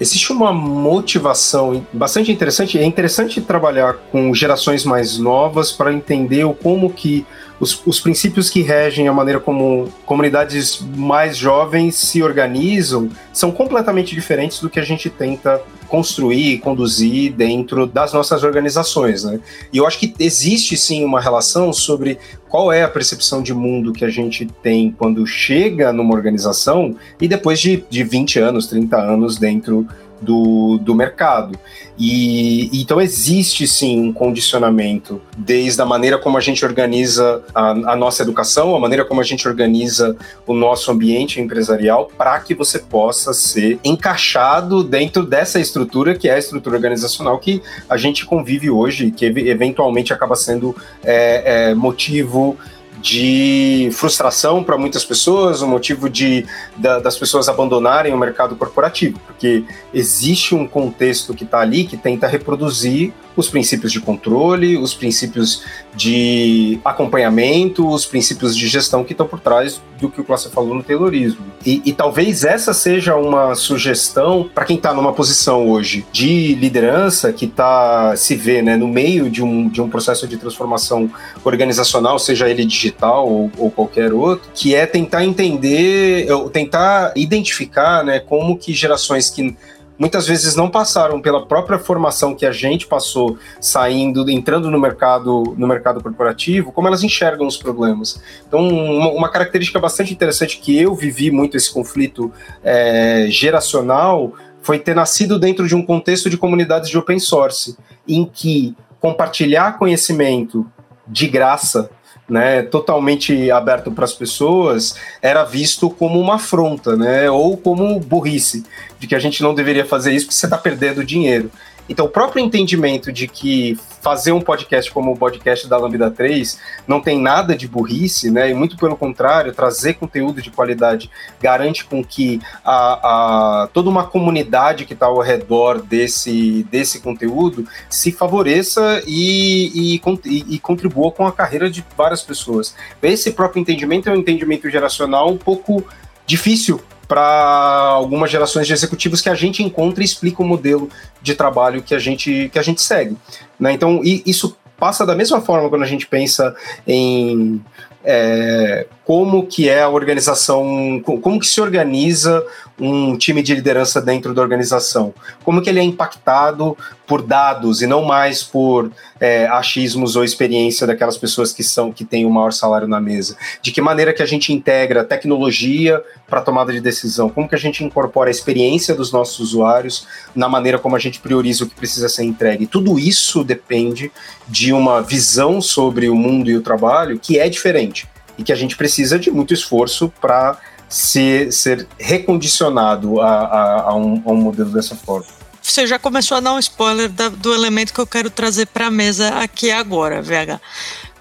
[0.00, 2.78] existe uma motivação bastante interessante.
[2.78, 7.26] É interessante trabalhar com gerações mais novas para entender como que
[7.60, 14.14] os, os, princípios que regem a maneira como comunidades mais jovens se organizam são completamente
[14.14, 15.62] diferentes do que a gente tenta
[15.94, 19.22] construir e conduzir dentro das nossas organizações.
[19.22, 19.38] Né?
[19.72, 23.92] E eu acho que existe sim uma relação sobre qual é a percepção de mundo
[23.92, 28.96] que a gente tem quando chega numa organização e depois de, de 20 anos, 30
[28.96, 29.86] anos dentro
[30.24, 31.58] do, do mercado.
[31.96, 37.96] E então existe sim um condicionamento, desde a maneira como a gente organiza a, a
[37.96, 42.80] nossa educação, a maneira como a gente organiza o nosso ambiente empresarial, para que você
[42.80, 48.70] possa ser encaixado dentro dessa estrutura que é a estrutura organizacional que a gente convive
[48.70, 52.56] hoje, que eventualmente acaba sendo é, é, motivo
[53.04, 58.56] de frustração para muitas pessoas, o um motivo de da, das pessoas abandonarem o mercado
[58.56, 59.62] corporativo, porque
[59.92, 65.62] existe um contexto que está ali que tenta reproduzir os princípios de controle, os princípios
[65.94, 70.74] de acompanhamento, os princípios de gestão que estão por trás do que o Clássico falou
[70.74, 71.44] no Taylorismo.
[71.64, 77.32] E, e talvez essa seja uma sugestão para quem está numa posição hoje de liderança,
[77.32, 81.10] que tá, se vê né, no meio de um, de um processo de transformação
[81.44, 88.18] organizacional, seja ele digital ou, ou qualquer outro, que é tentar entender, tentar identificar né,
[88.20, 89.56] como que gerações que
[89.98, 95.54] muitas vezes não passaram pela própria formação que a gente passou saindo, entrando no mercado,
[95.56, 98.20] no mercado corporativo, como elas enxergam os problemas.
[98.46, 104.78] Então, uma, uma característica bastante interessante que eu vivi muito esse conflito é, geracional foi
[104.78, 107.76] ter nascido dentro de um contexto de comunidades de open source,
[108.08, 110.66] em que compartilhar conhecimento
[111.06, 111.90] de graça
[112.28, 118.64] né, totalmente aberto para as pessoas, era visto como uma afronta, né, ou como burrice,
[118.98, 121.50] de que a gente não deveria fazer isso porque você está perdendo dinheiro.
[121.88, 126.58] Então, o próprio entendimento de que fazer um podcast como o podcast da Lambda 3
[126.86, 128.50] não tem nada de burrice, né?
[128.50, 134.04] E muito pelo contrário, trazer conteúdo de qualidade garante com que a, a toda uma
[134.06, 141.26] comunidade que está ao redor desse, desse conteúdo se favoreça e, e, e contribua com
[141.26, 142.74] a carreira de várias pessoas.
[143.02, 145.82] Esse próprio entendimento é um entendimento geracional um pouco
[146.26, 146.80] difícil
[147.14, 150.90] para algumas gerações de executivos que a gente encontra e explica o modelo
[151.22, 153.16] de trabalho que a gente, que a gente segue.
[153.56, 153.72] Né?
[153.72, 157.62] Então, isso passa da mesma forma quando a gente pensa em
[158.04, 162.44] é, como que é a organização, como que se organiza
[162.80, 165.14] um time de liderança dentro da organização,
[165.44, 168.90] como que ele é impactado por dados e não mais por
[169.20, 173.36] é, achismos ou experiência daquelas pessoas que são que têm o maior salário na mesa,
[173.62, 177.58] de que maneira que a gente integra tecnologia para tomada de decisão, como que a
[177.58, 181.74] gente incorpora a experiência dos nossos usuários na maneira como a gente prioriza o que
[181.74, 182.66] precisa ser entregue.
[182.66, 184.10] Tudo isso depende
[184.48, 188.08] de uma visão sobre o mundo e o trabalho que é diferente
[188.38, 193.94] e que a gente precisa de muito esforço para ser, ser recondicionado a, a, a,
[193.94, 195.26] um, a um modelo dessa forma
[195.64, 198.88] você já começou a dar um spoiler da, do elemento que eu quero trazer para
[198.88, 200.60] a mesa aqui agora, VH.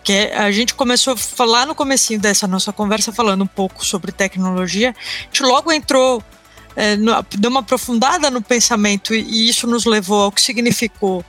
[0.03, 4.11] Que a gente começou a falar no comecinho dessa nossa conversa falando um pouco sobre
[4.11, 4.89] tecnologia.
[4.89, 6.21] A gente logo entrou,
[6.75, 11.23] é, no, deu uma aprofundada no pensamento e, e isso nos levou ao que significou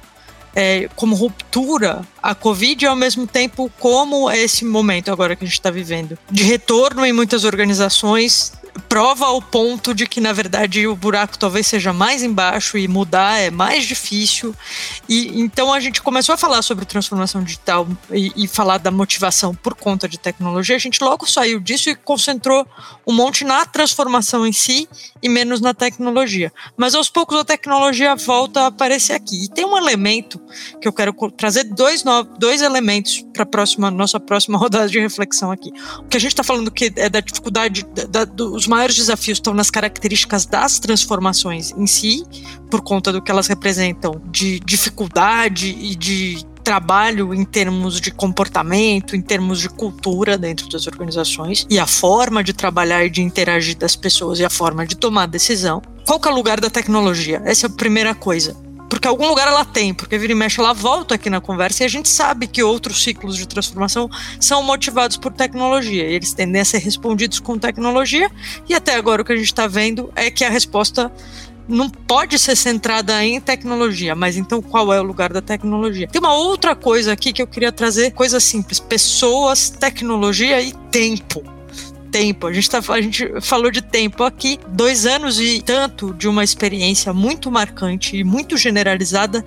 [0.55, 5.47] é, como ruptura a Covid e ao mesmo tempo como esse momento agora que a
[5.47, 8.53] gente está vivendo de retorno em muitas organizações
[8.89, 13.39] prova ao ponto de que, na verdade, o buraco talvez seja mais embaixo e mudar
[13.39, 14.55] é mais difícil.
[15.09, 19.55] E então a gente começou a falar sobre transformação digital e, e falar da motivação
[19.55, 20.77] por conta de tecnologia.
[20.77, 22.67] A gente logo saiu disso e concentrou
[23.07, 24.89] um monte na transformação em si
[25.23, 26.53] e menos na tecnologia.
[26.77, 29.45] Mas aos poucos a tecnologia volta a aparecer aqui.
[29.45, 30.41] E tem um elemento
[30.81, 32.05] que eu quero trazer dois,
[32.39, 35.71] dois elementos para a próxima, nossa próxima rodada de reflexão aqui.
[35.99, 39.37] O que a gente está falando que é da dificuldade da, dos os maiores desafios
[39.37, 42.25] estão nas características das transformações em si,
[42.71, 49.15] por conta do que elas representam de dificuldade e de trabalho em termos de comportamento,
[49.15, 53.77] em termos de cultura dentro das organizações e a forma de trabalhar e de interagir
[53.77, 55.83] das pessoas e a forma de tomar decisão.
[56.07, 57.43] Qual que é o lugar da tecnologia?
[57.45, 58.64] Essa é a primeira coisa
[59.05, 61.85] porque algum lugar ela tem, porque vira e mexe ela volta aqui na conversa e
[61.85, 64.09] a gente sabe que outros ciclos de transformação
[64.41, 66.09] são motivados por tecnologia.
[66.09, 68.31] E eles tendem a ser respondidos com tecnologia.
[68.67, 71.13] E até agora o que a gente está vendo é que a resposta
[71.69, 76.09] não pode ser centrada em tecnologia, mas então qual é o lugar da tecnologia?
[76.09, 81.45] Tem uma outra coisa aqui que eu queria trazer, coisa simples: pessoas, tecnologia e tempo
[82.15, 82.47] tempo.
[82.47, 86.45] A gente, tá, a gente falou de tempo aqui, dois anos e tanto de uma
[86.45, 89.45] experiência muito marcante e muito generalizada,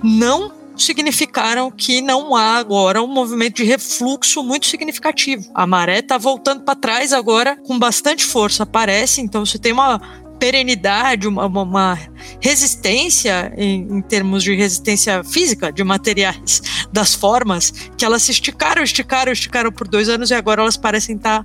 [0.00, 5.50] não significaram que não há agora um movimento de refluxo muito significativo.
[5.52, 9.20] A maré está voltando para trás agora com bastante força, parece.
[9.20, 10.00] Então, você tem uma
[10.38, 11.98] perenidade, uma, uma
[12.40, 16.60] resistência em, em, termos de resistência física de materiais,
[16.92, 21.16] das formas, que elas se esticaram, esticaram, esticaram por dois anos e agora elas parecem
[21.16, 21.42] estar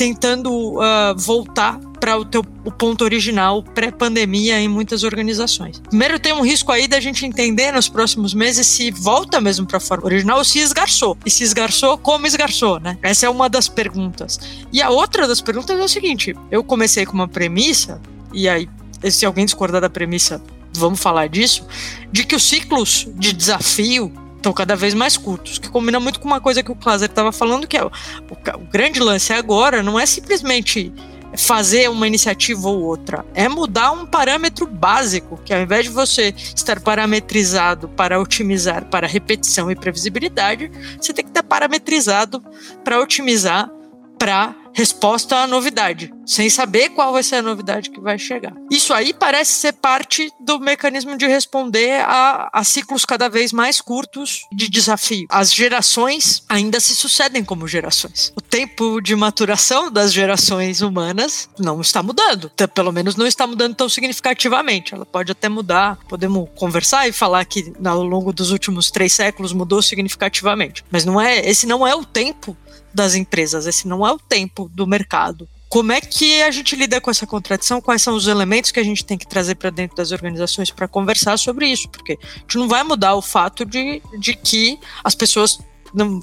[0.00, 5.78] tentando uh, voltar para o teu o ponto original pré-pandemia em muitas organizações.
[5.78, 9.76] Primeiro tem um risco aí da gente entender nos próximos meses se volta mesmo para
[9.76, 11.18] a forma original ou se esgarçou.
[11.26, 12.96] E se esgarçou, como esgarçou, né?
[13.02, 14.40] Essa é uma das perguntas.
[14.72, 18.00] E a outra das perguntas é o seguinte: eu comecei com uma premissa
[18.32, 18.70] e aí,
[19.10, 21.66] se alguém discordar da premissa, vamos falar disso,
[22.10, 24.10] de que os ciclos de desafio
[24.40, 27.30] estão cada vez mais curtos, que combina muito com uma coisa que o Klaser estava
[27.30, 30.92] falando, que é o, o, grande lance agora não é simplesmente
[31.36, 33.24] fazer uma iniciativa ou outra.
[33.34, 39.06] É mudar um parâmetro básico, que ao invés de você estar parametrizado para otimizar para
[39.06, 42.42] repetição e previsibilidade, você tem que estar parametrizado
[42.82, 43.70] para otimizar
[44.18, 48.52] para resposta à novidade, sem saber qual vai ser a novidade que vai chegar.
[48.70, 53.80] Isso aí parece ser parte do mecanismo de responder a, a ciclos cada vez mais
[53.80, 55.26] curtos de desafio.
[55.28, 58.32] As gerações ainda se sucedem como gerações.
[58.36, 63.74] O tempo de maturação das gerações humanas não está mudando, pelo menos não está mudando
[63.74, 64.94] tão significativamente.
[64.94, 69.52] Ela pode até mudar, podemos conversar e falar que ao longo dos últimos três séculos
[69.52, 72.56] mudou significativamente, mas não é esse não é o tempo
[72.92, 75.48] das empresas, esse não é o tempo do mercado.
[75.68, 77.80] Como é que a gente lida com essa contradição?
[77.80, 80.88] Quais são os elementos que a gente tem que trazer para dentro das organizações para
[80.88, 81.88] conversar sobre isso?
[81.88, 85.60] Porque a gente não vai mudar o fato de, de que as pessoas
[85.94, 86.20] não,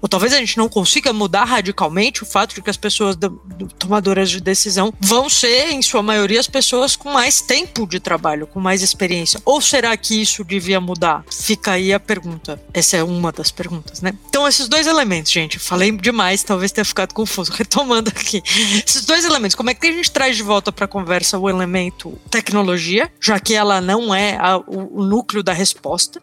[0.00, 3.28] ou talvez a gente não consiga mudar radicalmente o fato de que as pessoas do,
[3.28, 8.00] do, tomadoras de decisão vão ser, em sua maioria, as pessoas com mais tempo de
[8.00, 9.40] trabalho, com mais experiência.
[9.44, 11.24] Ou será que isso devia mudar?
[11.30, 12.60] Fica aí a pergunta.
[12.72, 14.12] Essa é uma das perguntas, né?
[14.28, 17.52] Então, esses dois elementos, gente, falei demais, talvez tenha ficado confuso.
[17.60, 18.42] Retomando aqui.
[18.86, 21.48] Esses dois elementos, como é que a gente traz de volta para a conversa o
[21.48, 26.20] elemento tecnologia, já que ela não é a, o, o núcleo da resposta?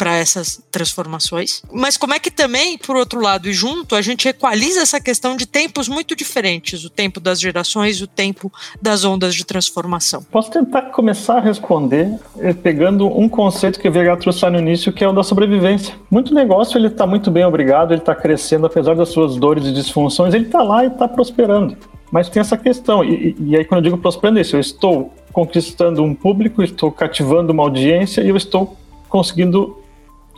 [0.00, 1.62] Para essas transformações.
[1.70, 5.36] Mas como é que também, por outro lado e junto, a gente equaliza essa questão
[5.36, 10.22] de tempos muito diferentes, o tempo das gerações, o tempo das ondas de transformação?
[10.22, 14.90] Posso tentar começar a responder eh, pegando um conceito que o VH trouxe no início,
[14.90, 15.94] que é o da sobrevivência.
[16.10, 19.72] Muito negócio, ele está muito bem obrigado, ele está crescendo, apesar das suas dores e
[19.72, 21.76] disfunções, ele está lá e está prosperando.
[22.10, 25.12] Mas tem essa questão, e, e, aí quando eu digo prosperando é isso, eu estou
[25.30, 28.78] conquistando um público, estou cativando uma audiência e eu estou
[29.10, 29.79] conseguindo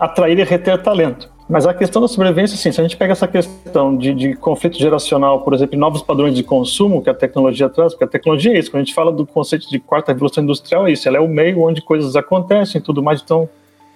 [0.02, 1.30] atrair e reter talento.
[1.48, 4.78] Mas a questão da sobrevivência, sim, se a gente pega essa questão de, de, conflito
[4.78, 8.58] geracional, por exemplo, novos padrões de consumo que a tecnologia traz, porque a tecnologia é
[8.58, 11.20] isso, quando a gente fala do conceito de quarta revolução industrial, é isso, ela é
[11.20, 13.48] o meio onde coisas acontecem e tudo mais, então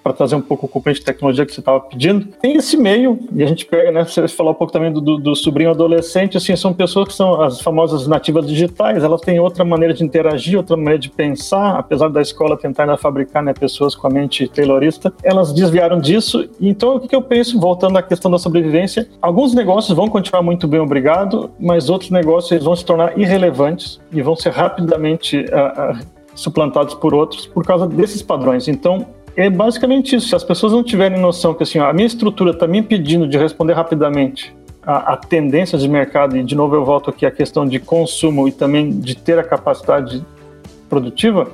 [0.03, 2.27] para trazer um pouco o componente de tecnologia que você estava pedindo.
[2.41, 4.03] Tem esse meio, e a gente pega, né?
[4.03, 7.61] Você falou um pouco também do, do, sobrinho adolescente, assim, são pessoas que são as
[7.61, 12.21] famosas nativas digitais, elas têm outra maneira de interagir, outra maneira de pensar, apesar da
[12.21, 16.49] escola tentar ainda fabricar né, pessoas com a mente taylorista, elas desviaram disso.
[16.59, 20.41] Então, o que, que eu penso, voltando à questão da sobrevivência, alguns negócios vão continuar
[20.41, 25.37] muito bem, obrigado, mas outros negócios vão se tornar irrelevantes e vão ser rapidamente.
[25.37, 28.67] Uh, uh, suplantados por outros por causa desses padrões.
[28.67, 29.07] Então,
[29.37, 30.29] é basicamente isso.
[30.29, 33.37] Se as pessoas não tiverem noção que assim, a minha estrutura está me impedindo de
[33.37, 37.65] responder rapidamente a, a tendências de mercado, e de novo eu volto aqui à questão
[37.65, 40.25] de consumo e também de ter a capacidade
[40.89, 41.51] produtiva,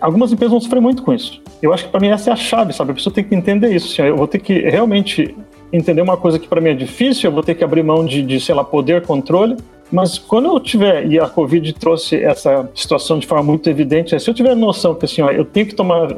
[0.00, 1.42] algumas empresas vão sofrer muito com isso.
[1.60, 2.92] Eu acho que para mim essa é a chave, sabe?
[2.92, 3.92] A pessoa tem que entender isso.
[3.92, 5.34] Assim, eu vou ter que realmente
[5.72, 8.22] entender uma coisa que para mim é difícil, eu vou ter que abrir mão de,
[8.22, 9.56] de, sei lá, poder, controle,
[9.90, 14.18] mas quando eu tiver, e a Covid trouxe essa situação de forma muito evidente, é,
[14.18, 16.08] se eu tiver noção que assim, ó, eu tenho que tomar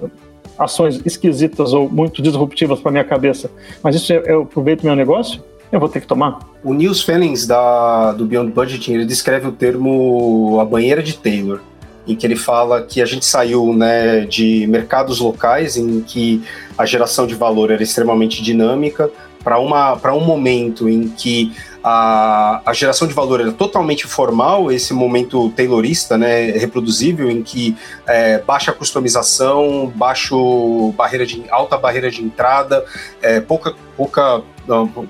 [0.58, 3.50] ações esquisitas ou muito disruptivas para minha cabeça,
[3.82, 6.38] mas isso eu, eu aproveito meu negócio, eu vou ter que tomar.
[6.62, 11.60] O Nils Fennings da, do Beyond Budgeting, ele descreve o termo a banheira de Taylor,
[12.06, 16.42] em que ele fala que a gente saiu né, de mercados locais em que
[16.76, 19.10] a geração de valor era extremamente dinâmica
[19.42, 21.52] para um momento em que
[21.88, 27.76] a, a geração de valor era totalmente formal, esse momento taylorista, né, reproduzível, em que
[28.08, 32.84] é, baixa customização, baixo barreira de, alta barreira de entrada,
[33.22, 34.42] é, pouca, pouca,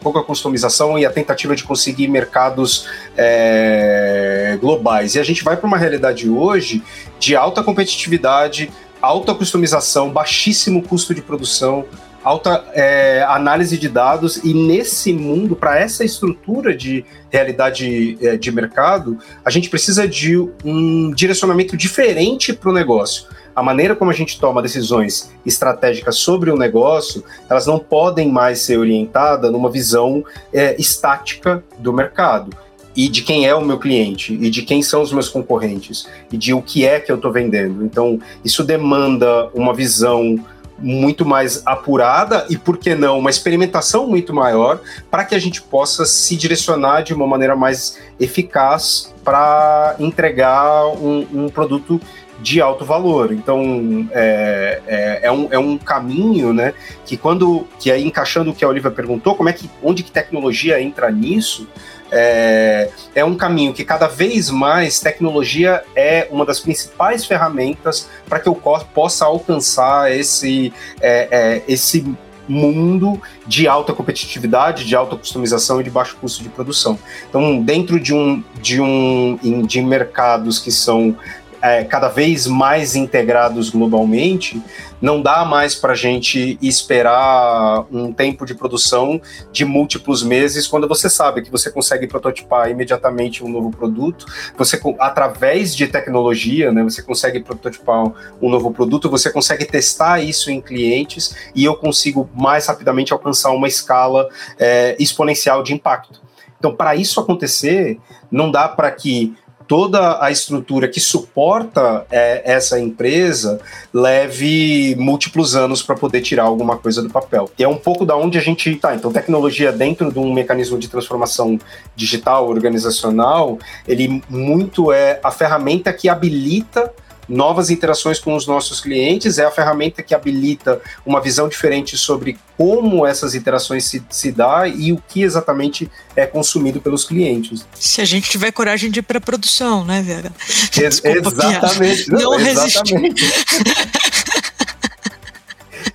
[0.00, 5.14] pouca customização e a tentativa de conseguir mercados é, globais.
[5.14, 6.82] E a gente vai para uma realidade hoje
[7.18, 11.84] de alta competitividade, alta customização, baixíssimo custo de produção,
[12.26, 18.50] alta é, análise de dados e nesse mundo, para essa estrutura de realidade é, de
[18.50, 23.26] mercado, a gente precisa de um direcionamento diferente para o negócio.
[23.56, 28.60] A maneira como a gente toma decisões estratégicas sobre o negócio, elas não podem mais
[28.60, 32.50] ser orientadas numa visão é, estática do mercado
[32.94, 36.36] e de quem é o meu cliente e de quem são os meus concorrentes e
[36.36, 37.82] de o que é que eu estou vendendo.
[37.82, 40.38] Então, isso demanda uma visão
[40.78, 45.62] muito mais apurada e, por que não, uma experimentação muito maior para que a gente
[45.62, 52.00] possa se direcionar de uma maneira mais eficaz para entregar um, um, produto
[52.40, 53.32] de alto valor.
[53.32, 58.54] Então, é, é, é, um, é um caminho, né, que quando, que aí encaixando o
[58.54, 61.66] que a Olivia perguntou, como é que, onde que tecnologia entra nisso,
[62.10, 68.38] é, é um caminho que cada vez mais tecnologia é uma das principais ferramentas para
[68.38, 72.16] que eu possa alcançar esse, é, é, esse
[72.48, 76.98] mundo de alta competitividade, de alta customização e de baixo custo de produção.
[77.28, 81.16] Então, dentro de um de um de mercados que são
[81.62, 84.62] é, cada vez mais integrados globalmente,
[85.00, 89.20] não dá mais para a gente esperar um tempo de produção
[89.52, 94.26] de múltiplos meses quando você sabe que você consegue prototipar imediatamente um novo produto,
[94.56, 100.50] você através de tecnologia, né, você consegue prototipar um novo produto, você consegue testar isso
[100.50, 104.28] em clientes e eu consigo mais rapidamente alcançar uma escala
[104.58, 106.26] é, exponencial de impacto.
[106.58, 107.98] Então, para isso acontecer,
[108.30, 109.36] não dá para que
[109.66, 113.60] toda a estrutura que suporta é, essa empresa
[113.92, 117.50] leve múltiplos anos para poder tirar alguma coisa do papel.
[117.58, 118.94] E é um pouco da onde a gente está.
[118.94, 121.58] Então, tecnologia dentro de um mecanismo de transformação
[121.94, 126.92] digital, organizacional, ele muito é a ferramenta que habilita
[127.28, 132.38] novas interações com os nossos clientes, é a ferramenta que habilita uma visão diferente sobre
[132.56, 137.66] como essas interações se, se dá e o que exatamente é consumido pelos clientes.
[137.74, 140.32] Se a gente tiver coragem de ir para produção, né, Vera?
[140.76, 142.10] Ex exatamente.
[142.10, 143.24] Não, Não exatamente.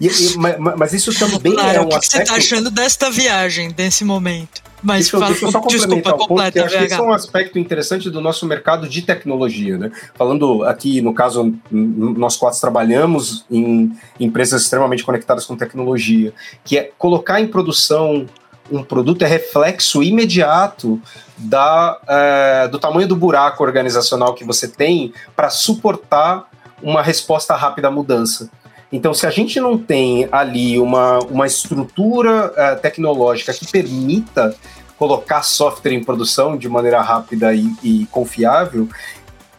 [0.01, 2.11] E, e, mas, mas, isso também claro, é um o que aspecto...
[2.11, 4.63] você está achando desta viagem, desse momento?
[4.81, 8.09] Mas deixa, fala, deixa eu só desculpa, completa, acho que esse é um aspecto interessante
[8.09, 9.91] do nosso mercado de tecnologia, né?
[10.15, 16.33] Falando aqui, no caso, nós quatro trabalhamos em empresas extremamente conectadas com tecnologia,
[16.65, 18.25] que é colocar em produção
[18.71, 20.99] um produto é reflexo imediato
[21.37, 26.49] da, é, do tamanho do buraco organizacional que você tem para suportar
[26.81, 28.49] uma resposta rápida à mudança.
[28.91, 34.53] Então, se a gente não tem ali uma, uma estrutura uh, tecnológica que permita
[34.97, 38.87] colocar software em produção de maneira rápida e, e confiável,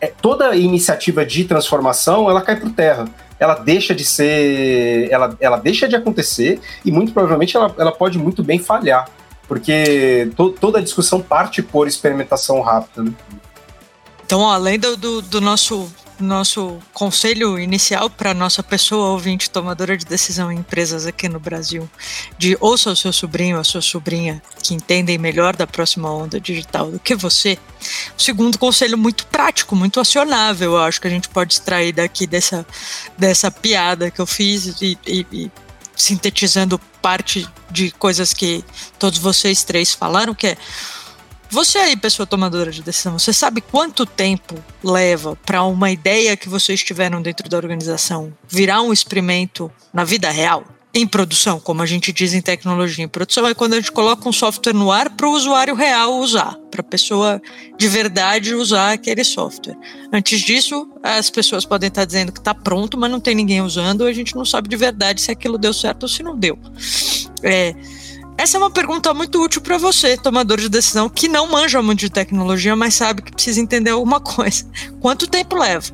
[0.01, 3.07] é, toda iniciativa de transformação ela cai por terra.
[3.39, 8.18] Ela deixa de ser, ela, ela deixa de acontecer e muito provavelmente ela, ela pode
[8.18, 9.09] muito bem falhar,
[9.49, 13.05] porque to, toda a discussão parte por experimentação rápida.
[13.05, 13.12] Né?
[14.24, 15.91] Então, além do, do, do nosso
[16.23, 21.89] nosso conselho inicial para nossa pessoa ouvinte tomadora de decisão em empresas aqui no Brasil,
[22.39, 26.91] de ouça o seu sobrinho, a sua sobrinha, que entendem melhor da próxima onda digital
[26.91, 27.59] do que você.
[28.16, 32.27] O segundo conselho muito prático, muito acionável, eu acho que a gente pode extrair daqui
[32.27, 32.66] dessa,
[33.18, 35.51] dessa piada que eu fiz e, e, e
[35.95, 38.64] sintetizando parte de coisas que
[38.99, 40.57] todos vocês três falaram, que é
[41.53, 46.49] você aí, pessoa tomadora de decisão, você sabe quanto tempo leva para uma ideia que
[46.49, 50.65] vocês tiveram dentro da organização virar um experimento na vida real?
[50.95, 54.27] Em produção, como a gente diz em tecnologia, em produção é quando a gente coloca
[54.27, 57.41] um software no ar para o usuário real usar, para a pessoa
[57.77, 59.77] de verdade usar aquele software.
[60.11, 64.05] Antes disso, as pessoas podem estar dizendo que está pronto, mas não tem ninguém usando,
[64.05, 66.59] a gente não sabe de verdade se aquilo deu certo ou se não deu.
[67.43, 67.75] É,
[68.37, 72.01] essa é uma pergunta muito útil para você, tomador de decisão, que não manja muito
[72.01, 74.66] de tecnologia, mas sabe que precisa entender alguma coisa.
[75.01, 75.87] Quanto tempo leva?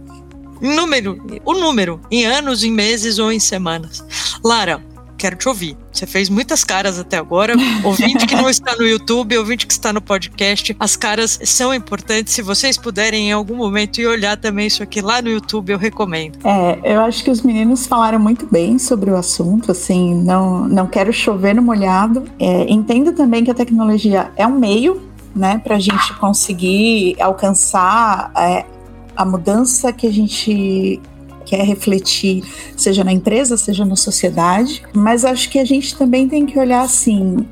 [0.61, 4.05] Número, o número, em anos, em meses ou em semanas.
[4.45, 4.83] Lara,
[5.19, 5.77] quero te ouvir.
[5.93, 7.55] Você fez muitas caras até agora.
[7.85, 12.33] Ouvinte que não está no YouTube, ouvinte que está no podcast, as caras são importantes.
[12.33, 15.79] Se vocês puderem em algum momento ir olhar também isso aqui lá no YouTube, eu
[15.79, 16.39] recomendo.
[16.45, 19.73] É, eu acho que os meninos falaram muito bem sobre o assunto.
[19.73, 22.25] Assim, não, não quero chover no molhado.
[22.39, 25.03] É, entendo também que a tecnologia é um meio,
[25.35, 28.65] né, para a gente conseguir alcançar é,
[29.17, 31.01] a mudança que a gente
[31.49, 32.45] quer refletir,
[32.77, 34.83] seja na empresa, seja na sociedade.
[34.95, 37.47] Mas acho que a gente também tem que olhar assim: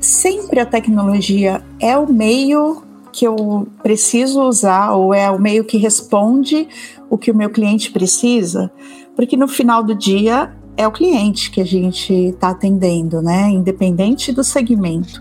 [0.00, 5.78] sempre a tecnologia é o meio que eu preciso usar ou é o meio que
[5.78, 6.68] responde
[7.08, 8.70] o que o meu cliente precisa,
[9.16, 13.50] porque no final do dia é o cliente que a gente está atendendo, né?
[13.50, 15.20] Independente do segmento.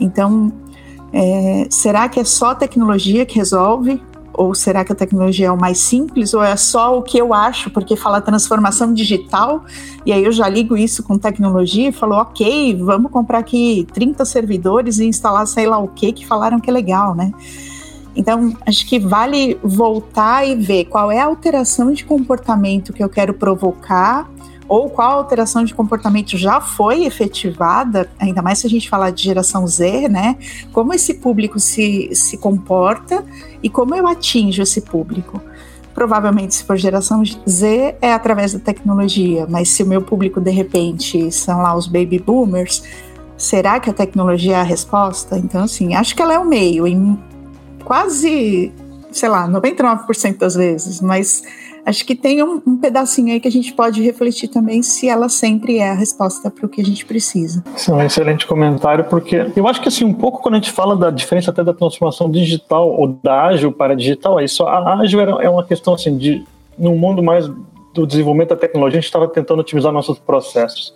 [0.00, 0.50] Então,
[1.12, 4.00] é, será que é só tecnologia que resolve
[4.34, 6.34] ou será que a tecnologia é o mais simples?
[6.34, 9.64] Ou é só o que eu acho, porque fala transformação digital,
[10.04, 14.24] e aí eu já ligo isso com tecnologia e falo, ok, vamos comprar aqui 30
[14.24, 17.32] servidores e instalar sei lá o que, que falaram que é legal, né?
[18.16, 23.08] Então, acho que vale voltar e ver qual é a alteração de comportamento que eu
[23.08, 24.30] quero provocar
[24.68, 29.22] ou qual alteração de comportamento já foi efetivada, ainda mais se a gente falar de
[29.22, 30.36] geração Z, né?
[30.72, 33.24] Como esse público se, se comporta
[33.62, 35.40] e como eu atinjo esse público.
[35.94, 40.50] Provavelmente, se for geração Z, é através da tecnologia, mas se o meu público, de
[40.50, 42.82] repente, são lá os baby boomers,
[43.36, 45.38] será que a tecnologia é a resposta?
[45.38, 46.86] Então, assim, acho que ela é o meio.
[46.86, 47.16] Em
[47.84, 48.72] quase
[49.14, 51.42] sei lá, 99% das vezes, mas
[51.84, 55.28] acho que tem um, um, pedacinho aí que a gente pode refletir também se ela
[55.28, 57.62] sempre é a resposta para o que a gente precisa.
[57.88, 60.96] É um excelente comentário, porque eu acho que assim, um pouco quando a gente fala
[60.96, 64.62] da diferença até da transformação digital ou da ágil para digital, é isso.
[64.64, 66.44] A ágil é uma questão assim de
[66.78, 67.48] num mundo mais
[67.92, 70.92] do desenvolvimento da tecnologia, a gente estava tentando otimizar nossos processos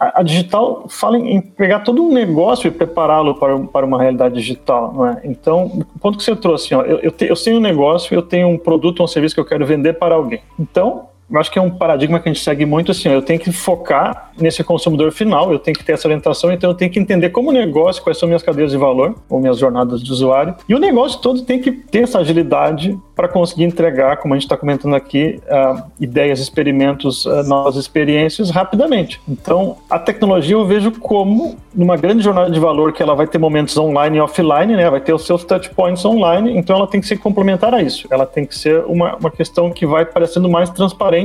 [0.00, 4.94] a, digital fala em pegar todo um negócio e prepará-lo para, para uma realidade digital,
[4.94, 5.20] não é?
[5.24, 8.22] Então, o ponto que você trouxe, ó, eu, eu, te, eu tenho um negócio, eu
[8.22, 10.40] tenho um produto ou um serviço que eu quero vender para alguém.
[10.58, 13.38] Então, eu acho que é um paradigma que a gente segue muito assim, eu tenho
[13.38, 16.98] que focar nesse consumidor final, eu tenho que ter essa orientação, então eu tenho que
[16.98, 20.74] entender como negócio, quais são minhas cadeias de valor, ou minhas jornadas de usuário, e
[20.74, 24.56] o negócio todo tem que ter essa agilidade para conseguir entregar, como a gente está
[24.56, 29.20] comentando aqui, uh, ideias, experimentos, uh, novas experiências rapidamente.
[29.28, 33.38] Então, a tecnologia eu vejo como numa grande jornada de valor que ela vai ter
[33.38, 34.88] momentos online e offline, né?
[34.88, 38.08] Vai ter os seus touch points online, então ela tem que ser complementar a isso.
[38.10, 41.19] Ela tem que ser uma, uma questão que vai parecendo mais transparente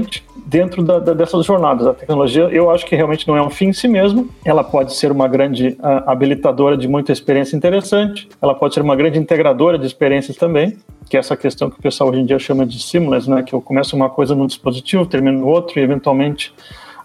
[0.45, 1.87] dentro da, da, dessas jornadas.
[1.87, 4.29] A tecnologia, eu acho que realmente não é um fim em si mesmo.
[4.43, 8.27] Ela pode ser uma grande uh, habilitadora de muita experiência interessante.
[8.41, 10.77] Ela pode ser uma grande integradora de experiências também
[11.09, 13.53] que é essa questão que o pessoal hoje em dia chama de seamless, né, que
[13.53, 16.53] eu começo uma coisa num dispositivo, termino no outro e eventualmente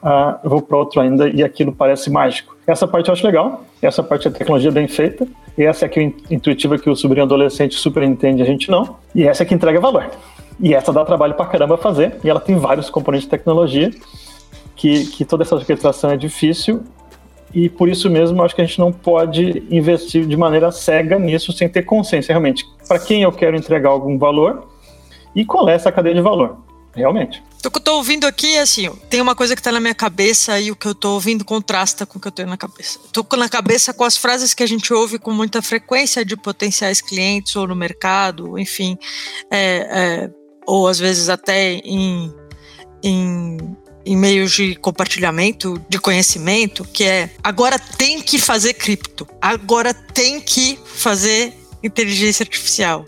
[0.03, 2.57] uh, vou para outro ainda e aquilo parece mágico.
[2.67, 5.27] Essa parte eu acho legal, essa parte da tecnologia bem feita,
[5.59, 9.27] e essa é que intuitiva que o sobrinho adolescente super entende, a gente não, e
[9.27, 10.11] essa é que entrega valor.
[10.61, 13.91] E essa dá trabalho para caramba fazer, e ela tem vários componentes de tecnologia,
[14.77, 16.83] que, que toda essa orquestração é difícil
[17.55, 21.53] e por isso mesmo acho que a gente não pode investir de maneira cega nisso
[21.53, 24.69] sem ter consciência realmente para quem eu quero entregar algum valor
[25.35, 26.59] e qual é essa cadeia de valor,
[26.95, 27.43] realmente.
[27.65, 29.95] O que eu tô ouvindo aqui é assim, tem uma coisa que tá na minha
[29.95, 32.99] cabeça e o que eu tô ouvindo contrasta com o que eu tenho na cabeça.
[33.13, 37.01] Tô na cabeça com as frases que a gente ouve com muita frequência de potenciais
[37.01, 38.97] clientes ou no mercado, enfim,
[39.51, 39.59] é,
[39.91, 40.31] é,
[40.71, 42.33] ou às vezes até em,
[43.03, 43.57] em
[44.05, 50.41] em meios de compartilhamento de conhecimento, que é agora tem que fazer cripto, agora tem
[50.41, 51.53] que fazer
[51.83, 53.05] inteligência artificial.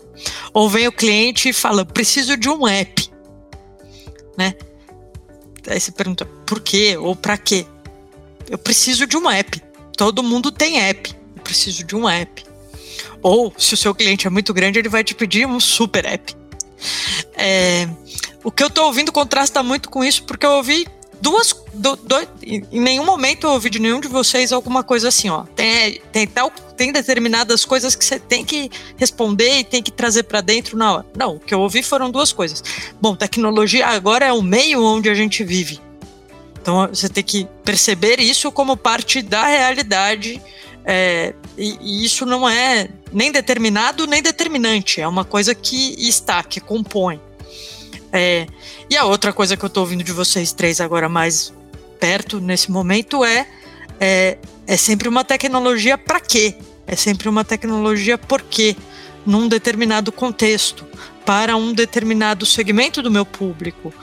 [0.53, 3.09] Ou vem o cliente e fala, preciso de um app,
[4.37, 4.53] né?
[5.67, 7.65] Aí você pergunta, por quê ou para quê?
[8.47, 9.61] Eu preciso de um app.
[9.97, 11.15] Todo mundo tem app.
[11.35, 12.43] Eu preciso de um app.
[13.21, 16.42] Ou, se o seu cliente é muito grande, ele vai te pedir um super app.
[17.35, 17.87] É,
[18.43, 20.87] o que eu tô ouvindo contrasta muito com isso, porque eu ouvi
[21.21, 21.55] duas.
[21.73, 25.43] Do, do, em nenhum momento eu ouvi de nenhum de vocês alguma coisa assim, ó.
[25.55, 30.23] Tem, tem, tal, tem determinadas coisas que você tem que responder e tem que trazer
[30.23, 31.05] para dentro na hora.
[31.17, 32.61] Não, o que eu ouvi foram duas coisas.
[33.01, 35.79] Bom, tecnologia agora é o meio onde a gente vive.
[36.61, 40.41] Então você tem que perceber isso como parte da realidade.
[40.85, 46.43] É, e, e, isso não é nem determinado nem determinante, é uma coisa que está,
[46.43, 47.19] que compõe.
[48.11, 48.45] É,
[48.89, 51.53] e a outra coisa que eu tô ouvindo de vocês três agora mais
[51.99, 53.47] perto nesse momento é
[53.99, 54.37] é,
[54.67, 56.55] é sempre uma tecnologia para quê?
[56.85, 58.75] É sempre uma tecnologia por quê?
[59.25, 60.85] Num determinado contexto,
[61.25, 63.93] para um determinado segmento do meu público,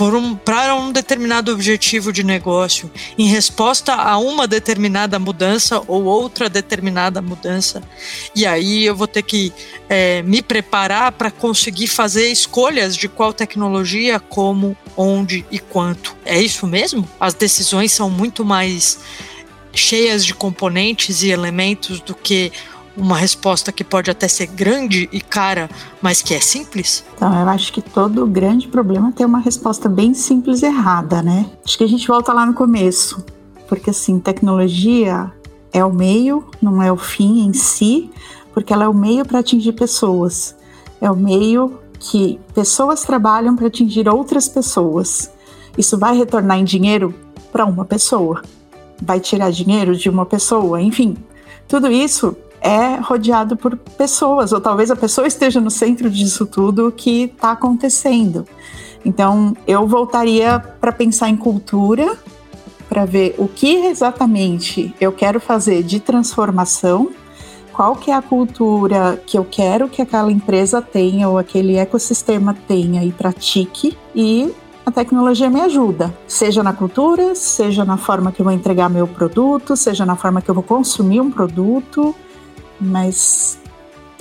[0.00, 6.48] um, para um determinado objetivo de negócio, em resposta a uma determinada mudança ou outra
[6.48, 7.82] determinada mudança.
[8.34, 9.52] E aí eu vou ter que
[9.88, 16.16] é, me preparar para conseguir fazer escolhas de qual tecnologia, como, onde e quanto.
[16.24, 17.08] É isso mesmo?
[17.20, 18.98] As decisões são muito mais
[19.72, 22.52] cheias de componentes e elementos do que
[22.96, 25.68] uma resposta que pode até ser grande e cara,
[26.00, 27.04] mas que é simples?
[27.16, 31.50] Então, eu acho que todo grande problema tem uma resposta bem simples errada, né?
[31.64, 33.24] Acho que a gente volta lá no começo,
[33.68, 35.32] porque assim, tecnologia
[35.72, 38.10] é o meio, não é o fim em si,
[38.52, 40.54] porque ela é o meio para atingir pessoas.
[41.00, 45.30] É o meio que pessoas trabalham para atingir outras pessoas.
[45.76, 47.12] Isso vai retornar em dinheiro
[47.50, 48.42] para uma pessoa.
[49.02, 51.16] Vai tirar dinheiro de uma pessoa, enfim.
[51.68, 56.90] Tudo isso é rodeado por pessoas, ou talvez a pessoa esteja no centro disso tudo
[56.90, 58.46] que está acontecendo.
[59.04, 62.16] Então, eu voltaria para pensar em cultura,
[62.88, 67.10] para ver o que exatamente eu quero fazer de transformação,
[67.72, 72.56] qual que é a cultura que eu quero que aquela empresa tenha ou aquele ecossistema
[72.66, 74.54] tenha e pratique e
[74.86, 79.06] a tecnologia me ajuda, seja na cultura, seja na forma que eu vou entregar meu
[79.06, 82.14] produto, seja na forma que eu vou consumir um produto,
[82.78, 83.58] mas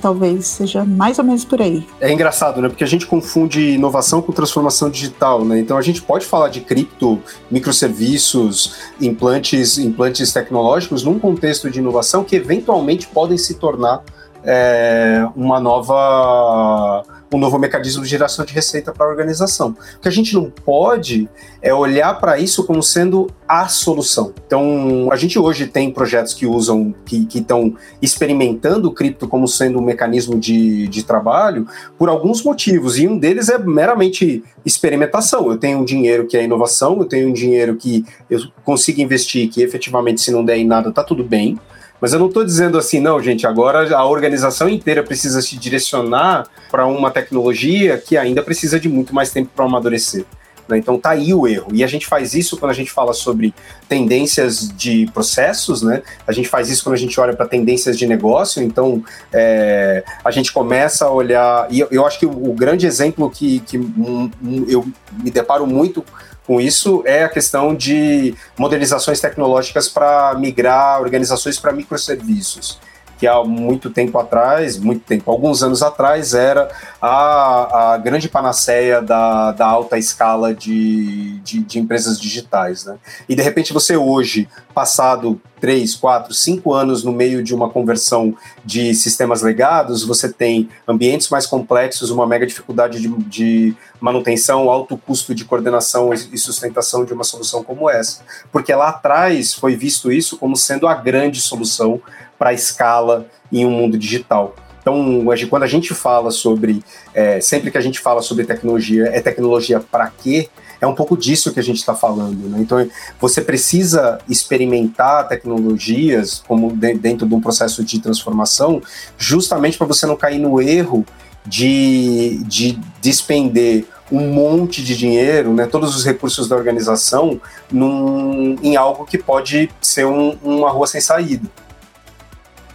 [0.01, 1.87] talvez seja mais ou menos por aí.
[1.99, 2.67] É engraçado, né?
[2.67, 5.59] Porque a gente confunde inovação com transformação digital, né?
[5.59, 12.23] Então a gente pode falar de cripto, microserviços, implantes, implantes tecnológicos num contexto de inovação
[12.23, 14.03] que eventualmente podem se tornar
[14.43, 17.03] é, uma nova
[17.37, 19.75] um novo mecanismo de geração de receita para a organização.
[19.97, 21.29] O que a gente não pode
[21.61, 24.33] é olhar para isso como sendo a solução.
[24.45, 29.79] Então, a gente hoje tem projetos que usam, que estão experimentando o cripto como sendo
[29.79, 31.67] um mecanismo de, de trabalho
[31.97, 35.49] por alguns motivos, e um deles é meramente experimentação.
[35.49, 39.49] Eu tenho um dinheiro que é inovação, eu tenho um dinheiro que eu consigo investir,
[39.49, 41.59] que efetivamente, se não der em nada, tá tudo bem.
[42.03, 46.45] Mas eu não estou dizendo assim, não, gente, agora a organização inteira precisa se direcionar
[46.69, 50.25] para uma tecnologia que ainda precisa de muito mais tempo para amadurecer.
[50.67, 50.77] Né?
[50.77, 51.69] Então tá aí o erro.
[51.71, 53.53] E a gente faz isso quando a gente fala sobre
[53.87, 56.03] tendências de processos, né?
[56.27, 58.61] A gente faz isso quando a gente olha para tendências de negócio.
[58.61, 59.01] Então
[59.31, 61.67] é, a gente começa a olhar.
[61.71, 64.85] E eu, eu acho que o, o, grande exemplo que, que um, um, eu
[65.23, 66.03] me deparo muito
[66.45, 72.79] com isso é a questão de modelizações tecnológicas para migrar organizações para microserviços
[73.23, 76.69] que há muito tempo atrás, muito tempo, alguns anos atrás, era
[77.01, 82.83] a, a grande panaceia da, da alta escala de, de, de empresas digitais.
[82.83, 82.97] Né?
[83.29, 88.35] E de repente você hoje, passado três, quatro, cinco anos no meio de uma conversão
[88.65, 94.97] de sistemas legados, você tem ambientes mais complexos, uma mega dificuldade de, de manutenção, alto
[94.97, 98.23] custo de coordenação e sustentação de uma solução como essa.
[98.51, 102.01] Porque lá atrás foi visto isso como sendo a grande solução
[102.43, 104.53] para escala em um mundo digital.
[104.81, 106.83] Então, quando a gente fala sobre,
[107.13, 110.49] é, sempre que a gente fala sobre tecnologia, é tecnologia para quê?
[110.81, 112.49] É um pouco disso que a gente está falando.
[112.49, 112.57] Né?
[112.59, 112.85] Então,
[113.17, 118.81] você precisa experimentar tecnologias como dentro de um processo de transformação,
[119.17, 121.05] justamente para você não cair no erro
[121.45, 127.39] de, de despender um monte de dinheiro, né, todos os recursos da organização,
[127.71, 131.49] num, em algo que pode ser um, uma rua sem saída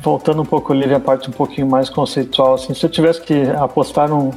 [0.09, 3.43] voltando um pouco, ali a parte um pouquinho mais conceitual, assim, se eu tivesse que
[3.59, 4.31] apostar num,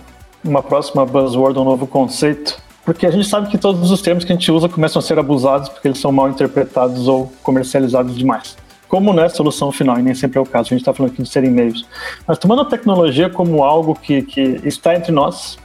[0.44, 4.34] numa próxima buzzword, um novo conceito, porque a gente sabe que todos os termos que
[4.34, 8.58] a gente usa começam a ser abusados porque eles são mal interpretados ou comercializados demais.
[8.90, 11.14] Como não é solução final, e nem sempre é o caso, a gente está falando
[11.14, 11.88] aqui de serem meios.
[12.28, 15.58] Mas tomando a tecnologia como algo que, que está entre nós,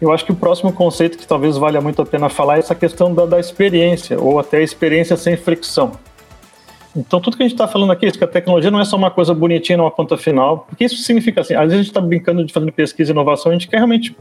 [0.00, 2.74] eu acho que o próximo conceito que talvez valha muito a pena falar é essa
[2.74, 5.92] questão da, da experiência, ou até experiência sem fricção.
[6.96, 8.96] Então, tudo que a gente está falando aqui, é que a tecnologia não é só
[8.96, 12.00] uma coisa bonitinha numa ponta final, porque isso significa assim, às vezes a gente está
[12.00, 14.16] brincando de fazendo pesquisa e inovação, a gente quer realmente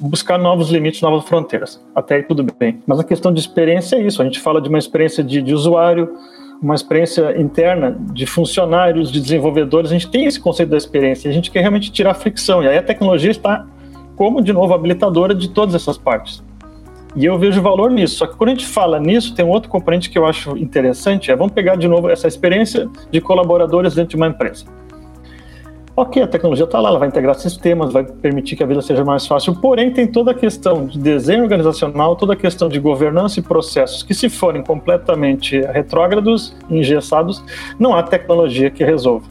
[0.00, 1.82] buscar novos limites, novas fronteiras.
[1.94, 2.82] Até aí tudo bem.
[2.86, 5.54] Mas a questão de experiência é isso, a gente fala de uma experiência de, de
[5.54, 6.14] usuário,
[6.60, 11.32] uma experiência interna de funcionários, de desenvolvedores, a gente tem esse conceito da experiência, a
[11.32, 13.66] gente quer realmente tirar fricção, e aí a tecnologia está
[14.14, 16.42] como, de novo, habilitadora de todas essas partes.
[17.16, 18.16] E eu vejo valor nisso.
[18.16, 21.30] Só que quando a gente fala nisso, tem um outro componente que eu acho interessante.
[21.30, 24.64] É, vamos pegar de novo essa experiência de colaboradores dentro de uma empresa.
[25.96, 29.04] Ok, a tecnologia está lá, ela vai integrar sistemas, vai permitir que a vida seja
[29.04, 33.38] mais fácil, porém tem toda a questão de desenho organizacional, toda a questão de governança
[33.38, 37.44] e processos que se forem completamente retrógrados, engessados,
[37.78, 39.28] não há tecnologia que resolva.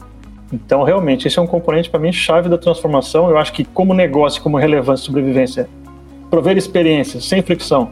[0.50, 3.28] Então, realmente, esse é um componente para mim chave da transformação.
[3.28, 5.68] Eu acho que como negócio, como relevância e sobrevivência,
[6.34, 7.90] prover experiências sem fricção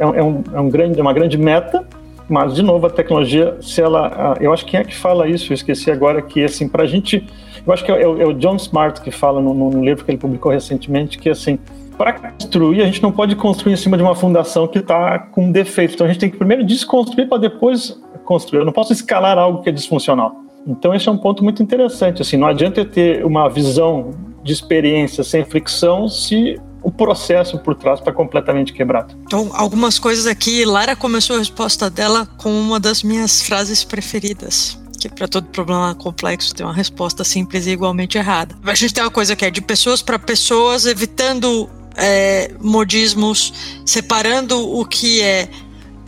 [0.00, 1.86] é, é, um, é um grande, é uma grande meta,
[2.28, 4.36] mas, de novo, a tecnologia, se ela.
[4.40, 5.52] Eu acho que quem é que fala isso?
[5.52, 7.24] Eu esqueci agora que, assim, para a gente.
[7.66, 10.18] Eu acho que é, é, o John Smart que fala no, no livro que ele
[10.18, 11.58] publicou recentemente que, assim,
[11.96, 15.50] para construir, a gente não pode construir em cima de uma fundação que está com
[15.50, 15.94] defeito.
[15.94, 18.60] Então, a gente tem que primeiro desconstruir para depois construir.
[18.60, 20.32] Eu não posso escalar algo que é disfuncional.
[20.66, 22.20] Então, esse é um ponto muito interessante.
[22.20, 24.10] Assim, não adianta ter uma visão
[24.42, 29.14] de experiência sem fricção se o processo por trás está completamente quebrado.
[29.26, 34.78] Então, algumas coisas aqui, Lara começou a resposta dela com uma das minhas frases preferidas
[34.98, 38.56] que para todo problema complexo tem uma resposta simples e igualmente errada.
[38.64, 43.52] A gente tem uma coisa que é de pessoas para pessoas, evitando é, modismos,
[43.86, 45.48] separando o que é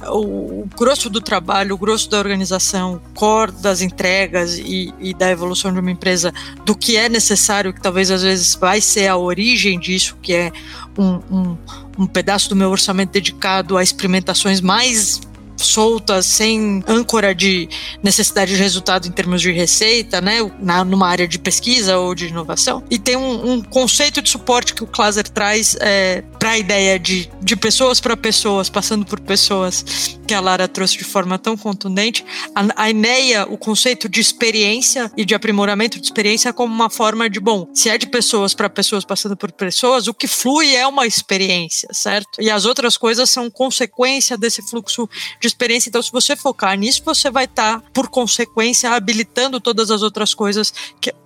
[0.09, 5.13] o, o, grosso do trabalho, o grosso da organização, o core das entregas e, e,
[5.15, 6.33] da evolução de uma empresa,
[6.65, 10.53] do que é necessário, que talvez às vezes vai ser a origem disso, que é
[10.97, 11.57] um, um,
[11.99, 15.21] um pedaço do meu orçamento dedicado a experimentações mais
[15.61, 17.69] soltas, sem âncora de
[18.03, 22.27] necessidade de resultado em termos de receita, né, na, numa área de pesquisa ou de
[22.27, 22.83] inovação.
[22.91, 26.99] E tem um, um conceito de suporte que o Klaser traz é, para a ideia
[26.99, 31.57] de, de pessoas para pessoas, passando por pessoas, que a Lara trouxe de forma tão
[31.57, 32.25] contundente.
[32.55, 37.29] A, a INEA, o conceito de experiência e de aprimoramento de experiência como uma forma
[37.29, 40.87] de, bom, se é de pessoas para pessoas passando por pessoas, o que flui é
[40.87, 42.41] uma experiência, certo?
[42.41, 45.09] E as outras coisas são consequência desse fluxo
[45.41, 45.89] de experiência.
[45.89, 50.35] Então, se você focar nisso, você vai estar, tá, por consequência, habilitando todas as outras
[50.35, 50.73] coisas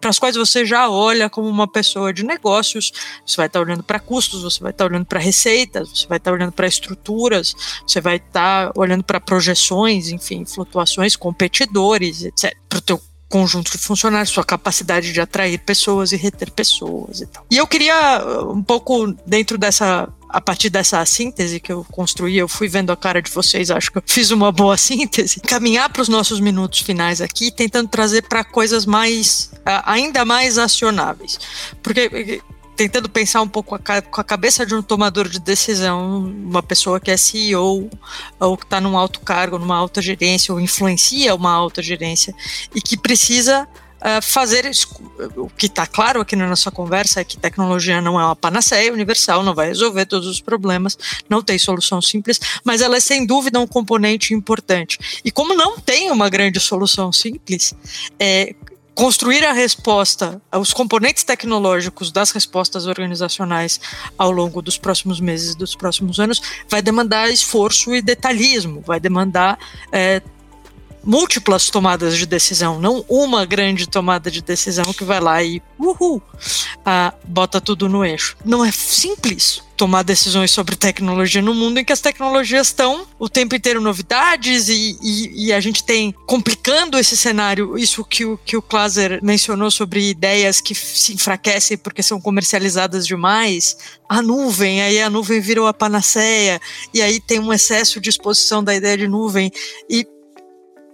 [0.01, 2.93] para as quais você já olha como uma pessoa de negócios.
[3.25, 6.07] Você vai estar tá olhando para custos, você vai estar tá olhando para receitas, você
[6.07, 7.55] vai estar olhando para estruturas,
[7.87, 12.57] você vai estar olhando para projeções, enfim, flutuações, competidores, etc.
[12.69, 17.27] Para o teu conjunto de funcionários, sua capacidade de atrair pessoas e reter pessoas e
[17.27, 17.45] tal.
[17.51, 22.49] E eu queria um pouco dentro dessa a partir dessa síntese que eu construí, eu
[22.49, 25.39] fui vendo a cara de vocês, acho que eu fiz uma boa síntese.
[25.39, 29.53] Caminhar para os nossos minutos finais aqui, tentando trazer para coisas mais,
[29.85, 31.39] ainda mais acionáveis.
[31.81, 32.43] Porque
[32.75, 33.79] tentando pensar um pouco
[34.11, 37.89] com a cabeça de um tomador de decisão, uma pessoa que é CEO
[38.41, 42.35] ou que está num alto cargo, numa alta gerência ou influencia uma alta gerência
[42.75, 43.69] e que precisa
[44.21, 44.71] fazer
[45.37, 48.93] o que está claro aqui na nossa conversa é que tecnologia não é uma panaceia
[48.93, 50.99] universal, não vai resolver todos os problemas,
[51.29, 55.21] não tem solução simples, mas ela é sem dúvida um componente importante.
[55.25, 57.75] E como não tem uma grande solução simples,
[58.19, 58.55] é,
[58.95, 63.81] construir a resposta, os componentes tecnológicos das respostas organizacionais
[64.17, 69.59] ao longo dos próximos meses, dos próximos anos, vai demandar esforço e detalhismo, vai demandar
[69.91, 70.23] é,
[71.05, 76.23] múltiplas tomadas de decisão, não uma grande tomada de decisão que vai lá e uhul,
[76.85, 78.37] ah, bota tudo no eixo.
[78.45, 83.29] Não é simples tomar decisões sobre tecnologia no mundo em que as tecnologias estão o
[83.29, 88.39] tempo inteiro novidades e, e, e a gente tem complicando esse cenário, isso que o,
[88.39, 93.77] que o Klaser mencionou sobre ideias que se enfraquecem porque são comercializadas demais,
[94.09, 96.61] a nuvem, aí a nuvem virou a panaceia,
[96.93, 99.51] e aí tem um excesso de exposição da ideia de nuvem,
[99.89, 100.07] e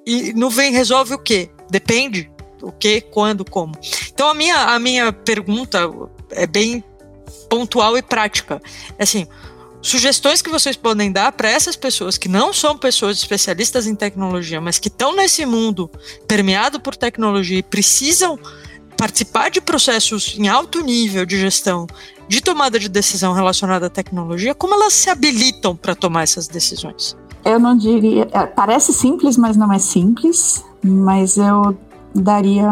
[0.07, 1.51] e nuvem resolve o quê?
[1.71, 2.31] Depende.
[2.63, 3.73] O que, quando, como.
[4.13, 5.91] Então a minha, a minha pergunta
[6.31, 6.85] é bem
[7.49, 8.61] pontual e prática.
[8.99, 9.27] É assim,
[9.81, 14.61] sugestões que vocês podem dar para essas pessoas que não são pessoas especialistas em tecnologia,
[14.61, 15.91] mas que estão nesse mundo
[16.29, 18.39] permeado por tecnologia e precisam
[18.97, 21.87] participar de processos em alto nível de gestão,
[22.29, 27.17] de tomada de decisão relacionada à tecnologia, como elas se habilitam para tomar essas decisões?
[27.45, 28.29] Eu não diria.
[28.33, 30.65] É, parece simples, mas não é simples.
[30.83, 31.77] Mas eu
[32.15, 32.71] daria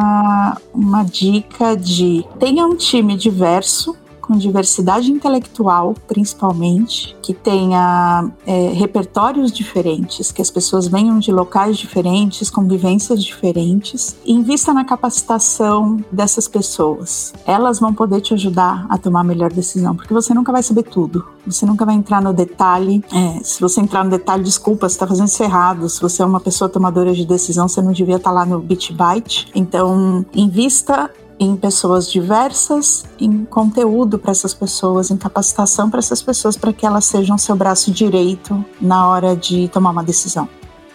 [0.74, 3.96] uma dica de tenha um time diverso
[4.28, 11.78] com diversidade intelectual, principalmente, que tenha é, repertórios diferentes, que as pessoas venham de locais
[11.78, 17.32] diferentes, com vivências diferentes, e invista na capacitação dessas pessoas.
[17.46, 20.82] Elas vão poder te ajudar a tomar a melhor decisão, porque você nunca vai saber
[20.82, 23.02] tudo, você nunca vai entrar no detalhe.
[23.10, 25.88] É, se você entrar no detalhe, desculpa, você está fazendo isso errado.
[25.88, 28.60] Se você é uma pessoa tomadora de decisão, você não devia estar tá lá no
[28.60, 29.48] Bitbyte.
[29.54, 36.57] Então, invista em pessoas diversas, em conteúdo para essas pessoas, em capacitação para essas pessoas,
[36.57, 40.49] para que elas sejam seu braço direito na hora de tomar uma decisão.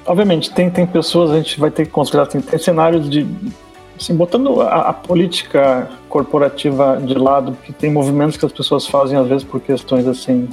[0.06, 3.26] Obviamente, tem, tem pessoas, a gente vai ter que considerar, tem, tem cenários de.
[3.98, 9.18] Assim, botando a, a, política corporativa de lado, que tem movimentos que as pessoas fazem,
[9.18, 10.50] às vezes, por questões assim.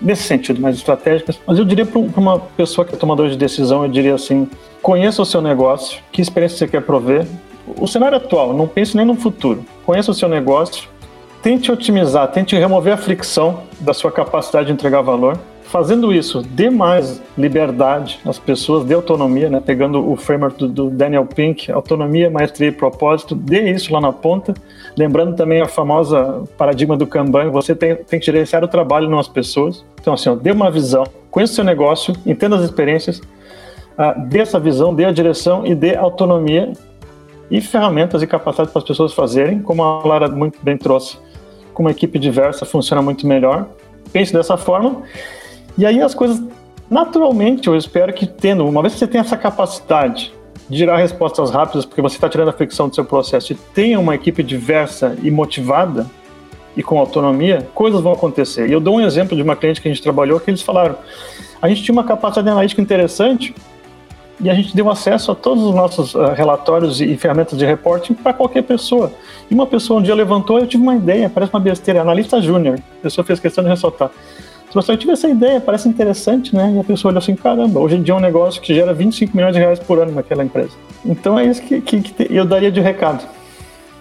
[0.00, 1.40] Nesse sentido, mais estratégicas.
[1.46, 4.48] Mas eu diria para uma pessoa que é tomadora de decisão, eu diria assim:
[4.80, 7.26] conheça o seu negócio, que experiência você quer prover,
[7.66, 9.64] o cenário atual, não pense nem no futuro.
[9.84, 10.88] Conheça o seu negócio,
[11.42, 15.38] tente otimizar, tente remover a fricção da sua capacidade de entregar valor.
[15.64, 19.58] Fazendo isso, dê mais liberdade às pessoas, dê autonomia, né?
[19.64, 24.12] pegando o framework do, do Daniel Pink, autonomia, maestria e propósito, dê isso lá na
[24.12, 24.52] ponta.
[24.94, 29.18] Lembrando também a famosa paradigma do Kanban, você tem, tem que gerenciar o trabalho, não
[29.18, 29.82] as pessoas.
[29.98, 34.40] Então, assim, ó, dê uma visão, conheça o seu negócio, entenda as experiências, uh, dê
[34.40, 36.74] essa visão, dê a direção e dê autonomia
[37.52, 41.18] e ferramentas e capacidades para as pessoas fazerem, como a Lara muito bem trouxe.
[41.74, 43.68] Com uma equipe diversa funciona muito melhor.
[44.10, 45.02] Pense dessa forma.
[45.76, 46.42] E aí as coisas,
[46.90, 50.32] naturalmente, eu espero que tendo, uma vez que você tem essa capacidade
[50.66, 54.00] de gerar respostas rápidas, porque você está tirando a fricção do seu processo e tenha
[54.00, 56.06] uma equipe diversa e motivada
[56.74, 58.66] e com autonomia, coisas vão acontecer.
[58.66, 60.96] E eu dou um exemplo de uma cliente que a gente trabalhou que eles falaram:
[61.60, 63.54] a gente tinha uma capacidade analítica interessante,
[64.42, 68.12] e a gente deu acesso a todos os nossos uh, relatórios e, ferramentas de reporting
[68.12, 69.12] para qualquer pessoa.
[69.48, 72.78] E uma pessoa um dia levantou, eu tive uma ideia, parece uma besteira, analista júnior.
[72.98, 74.10] A pessoa fez questão de ressaltar.
[74.74, 76.72] Eu tive essa ideia, parece interessante, né?
[76.74, 79.36] E a pessoa olhou assim, caramba, hoje em dia é um negócio que gera 25
[79.36, 80.70] milhões de reais por ano naquela empresa.
[81.04, 83.22] Então é isso que, que, que eu daria de recado.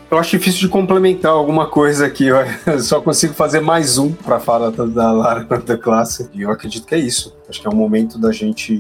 [0.10, 2.28] Eu acho difícil de complementar alguma coisa aqui.
[2.28, 2.38] Eu
[2.80, 6.30] só consigo fazer mais um para falar da Lara da classe.
[6.34, 7.36] E eu acredito que é isso.
[7.50, 8.80] Acho que é o momento da gente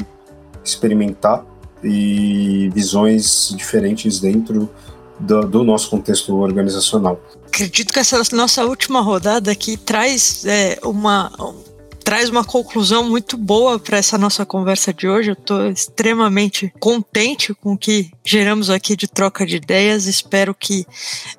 [0.63, 1.43] experimentar
[1.83, 4.69] e visões diferentes dentro
[5.19, 7.21] do, do nosso contexto organizacional.
[7.47, 11.31] Acredito que essa nossa última rodada aqui traz é, uma
[12.03, 15.29] traz uma conclusão muito boa para essa nossa conversa de hoje.
[15.29, 20.05] Eu estou extremamente contente com o que geramos aqui de troca de ideias.
[20.05, 20.85] Espero que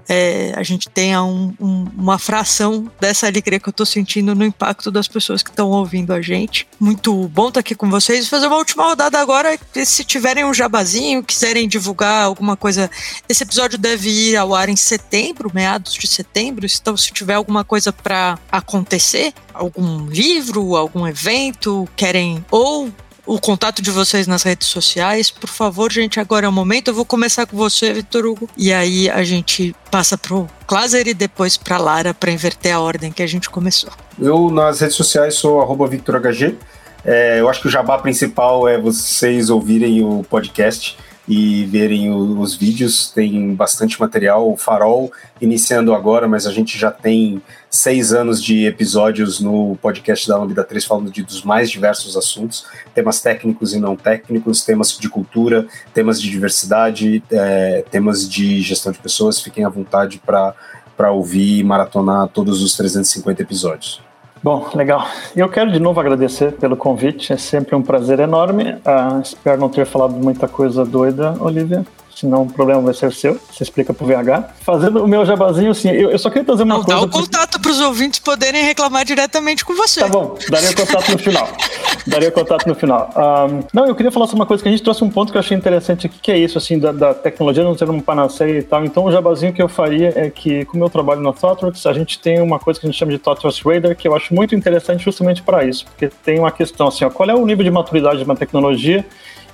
[0.09, 4.45] é, a gente tenha um, um, uma fração dessa alegria que eu estou sentindo no
[4.45, 6.67] impacto das pessoas que estão ouvindo a gente.
[6.79, 8.29] Muito bom estar tá aqui com vocês.
[8.29, 9.59] Fazer uma última rodada agora.
[9.85, 12.91] Se tiverem um jabazinho, quiserem divulgar alguma coisa,
[13.29, 16.67] esse episódio deve ir ao ar em setembro, meados de setembro.
[16.67, 22.93] Então, se tiver alguma coisa para acontecer, algum livro, algum evento, querem ou
[23.27, 25.31] o contato de vocês nas redes sociais.
[25.31, 26.89] Por favor, gente, agora é o momento.
[26.89, 31.15] Eu vou começar com você, Vitor Hugo, e aí a gente passa pro Klaser e
[31.15, 33.91] depois para Lara para inverter a ordem que a gente começou.
[34.21, 36.59] Eu nas redes sociais sou @victorhg.
[37.05, 40.97] É, eu acho que o jabá principal é vocês ouvirem o podcast
[41.29, 43.11] e verem os vídeos.
[43.11, 44.51] Tem bastante material.
[44.51, 50.29] O Farol iniciando agora, mas a gente já tem seis anos de episódios no podcast
[50.29, 54.97] da Lambda 3 falando de, dos mais diversos assuntos, temas técnicos e não técnicos, temas
[54.97, 59.41] de cultura, temas de diversidade, é, temas de gestão de pessoas.
[59.41, 64.12] Fiquem à vontade para ouvir e maratonar todos os 350 episódios.
[64.43, 65.07] Bom, legal.
[65.37, 68.73] Eu quero de novo agradecer pelo convite, é sempre um prazer enorme.
[68.73, 71.85] Uh, espero não ter falado muita coisa doida, Olivia
[72.23, 73.39] senão o problema vai ser seu.
[73.51, 74.55] Você explica pro VH.
[74.61, 77.01] Fazendo o meu jabazinho, assim, eu, eu só queria trazer uma Não, coisa.
[77.01, 80.01] Dá o contato para os ouvintes poderem reclamar diretamente com você.
[80.01, 81.49] Tá bom, daria o contato no final.
[82.07, 83.11] daria o contato no final.
[83.17, 85.37] Um, não, eu queria falar sobre uma coisa que a gente trouxe um ponto que
[85.37, 88.61] eu achei interessante aqui, que é isso, assim, da, da tecnologia não ser uma panaceia
[88.61, 88.85] e tal.
[88.85, 92.21] Então, o jabazinho que eu faria é que, como eu trabalho na ThoughtWorks, a gente
[92.21, 95.05] tem uma coisa que a gente chama de ThoughtWorks Radar, que eu acho muito interessante
[95.05, 98.19] justamente para isso, porque tem uma questão assim, ó, qual é o nível de maturidade
[98.19, 99.05] de uma tecnologia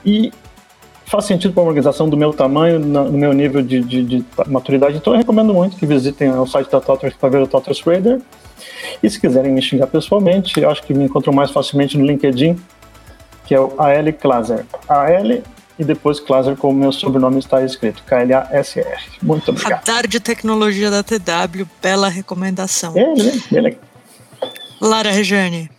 [0.05, 0.31] e
[1.09, 4.97] faz sentido para uma organização do meu tamanho, no meu nível de, de, de maturidade.
[4.97, 8.21] Então eu recomendo muito que visitem o site da TOTRS para ver o TOTRS Radar.
[9.03, 12.59] E se quiserem me xingar pessoalmente, eu acho que me encontram mais facilmente no LinkedIn,
[13.47, 14.67] que é o AL Klaser.
[14.89, 15.43] AL
[15.79, 18.99] e depois Klaser, como meu sobrenome está escrito, K-L-A-S-R.
[19.23, 19.87] Muito obrigado.
[19.87, 22.93] Radar de Tecnologia da TW, bela recomendação.
[22.97, 23.15] É,
[23.51, 23.81] bem legal.
[24.81, 25.71] Lara Rejane.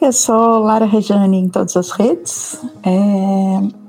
[0.00, 2.58] Eu sou Lara Rejane em todas as redes.
[2.82, 3.79] É,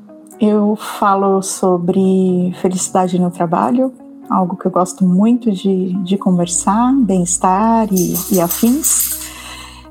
[0.41, 3.93] eu falo sobre felicidade no trabalho,
[4.27, 9.21] algo que eu gosto muito de, de conversar, bem-estar e, e, afins.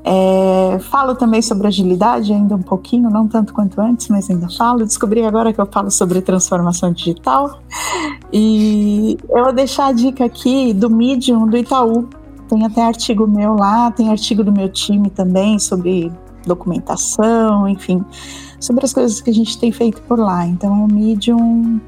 [0.03, 4.79] É, falo também sobre agilidade, ainda um pouquinho, não tanto quanto antes, mas ainda falo.
[4.79, 7.61] Descobri agora que eu falo sobre transformação digital.
[8.33, 12.09] E eu vou deixar a dica aqui do Medium do Itaú.
[12.49, 16.11] Tem até artigo meu lá, tem artigo do meu time também sobre
[16.45, 18.03] documentação, enfim
[18.61, 20.47] sobre as coisas que a gente tem feito por lá.
[20.47, 21.81] Então é o Medium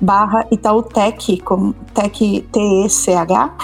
[0.00, 3.54] barra Itautec, com Tech T-E-C-H.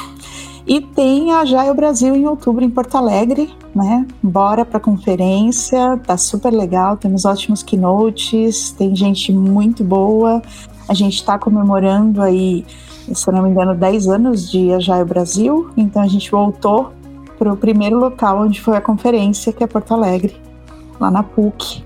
[0.67, 4.07] E tem a Jaio Brasil em outubro em Porto Alegre, né?
[4.23, 10.41] Bora para conferência, tá super legal, temos ótimos keynotes, tem gente muito boa.
[10.89, 12.65] A gente está comemorando aí,
[13.13, 16.93] se eu não me engano, 10 anos de Agile Brasil, então a gente voltou
[17.39, 20.35] para o primeiro local onde foi a conferência, que é Porto Alegre,
[20.99, 21.85] lá na PUC.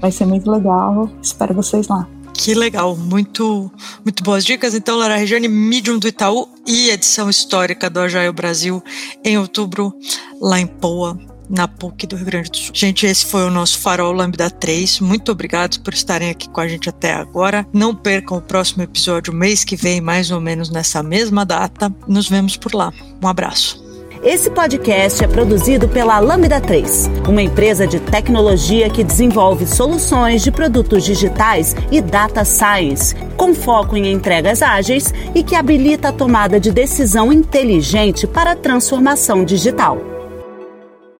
[0.00, 1.10] Vai ser muito legal.
[1.22, 2.08] Espero vocês lá.
[2.32, 3.70] Que legal, muito,
[4.02, 4.74] muito boas dicas.
[4.74, 8.82] Então, Lara Regiane, Medium do Itaú e edição histórica do Agile Brasil
[9.22, 9.92] em outubro,
[10.40, 11.18] lá em Poa,
[11.50, 12.70] na PUC do Rio Grande do Sul.
[12.72, 15.00] Gente, esse foi o nosso Farol Lambda 3.
[15.00, 17.66] Muito obrigado por estarem aqui com a gente até agora.
[17.72, 21.94] Não percam o próximo episódio mês que vem, mais ou menos nessa mesma data.
[22.06, 22.92] Nos vemos por lá.
[23.22, 23.79] Um abraço.
[24.22, 30.52] Esse podcast é produzido pela Lambda 3, uma empresa de tecnologia que desenvolve soluções de
[30.52, 36.60] produtos digitais e data science, com foco em entregas ágeis e que habilita a tomada
[36.60, 40.19] de decisão inteligente para a transformação digital.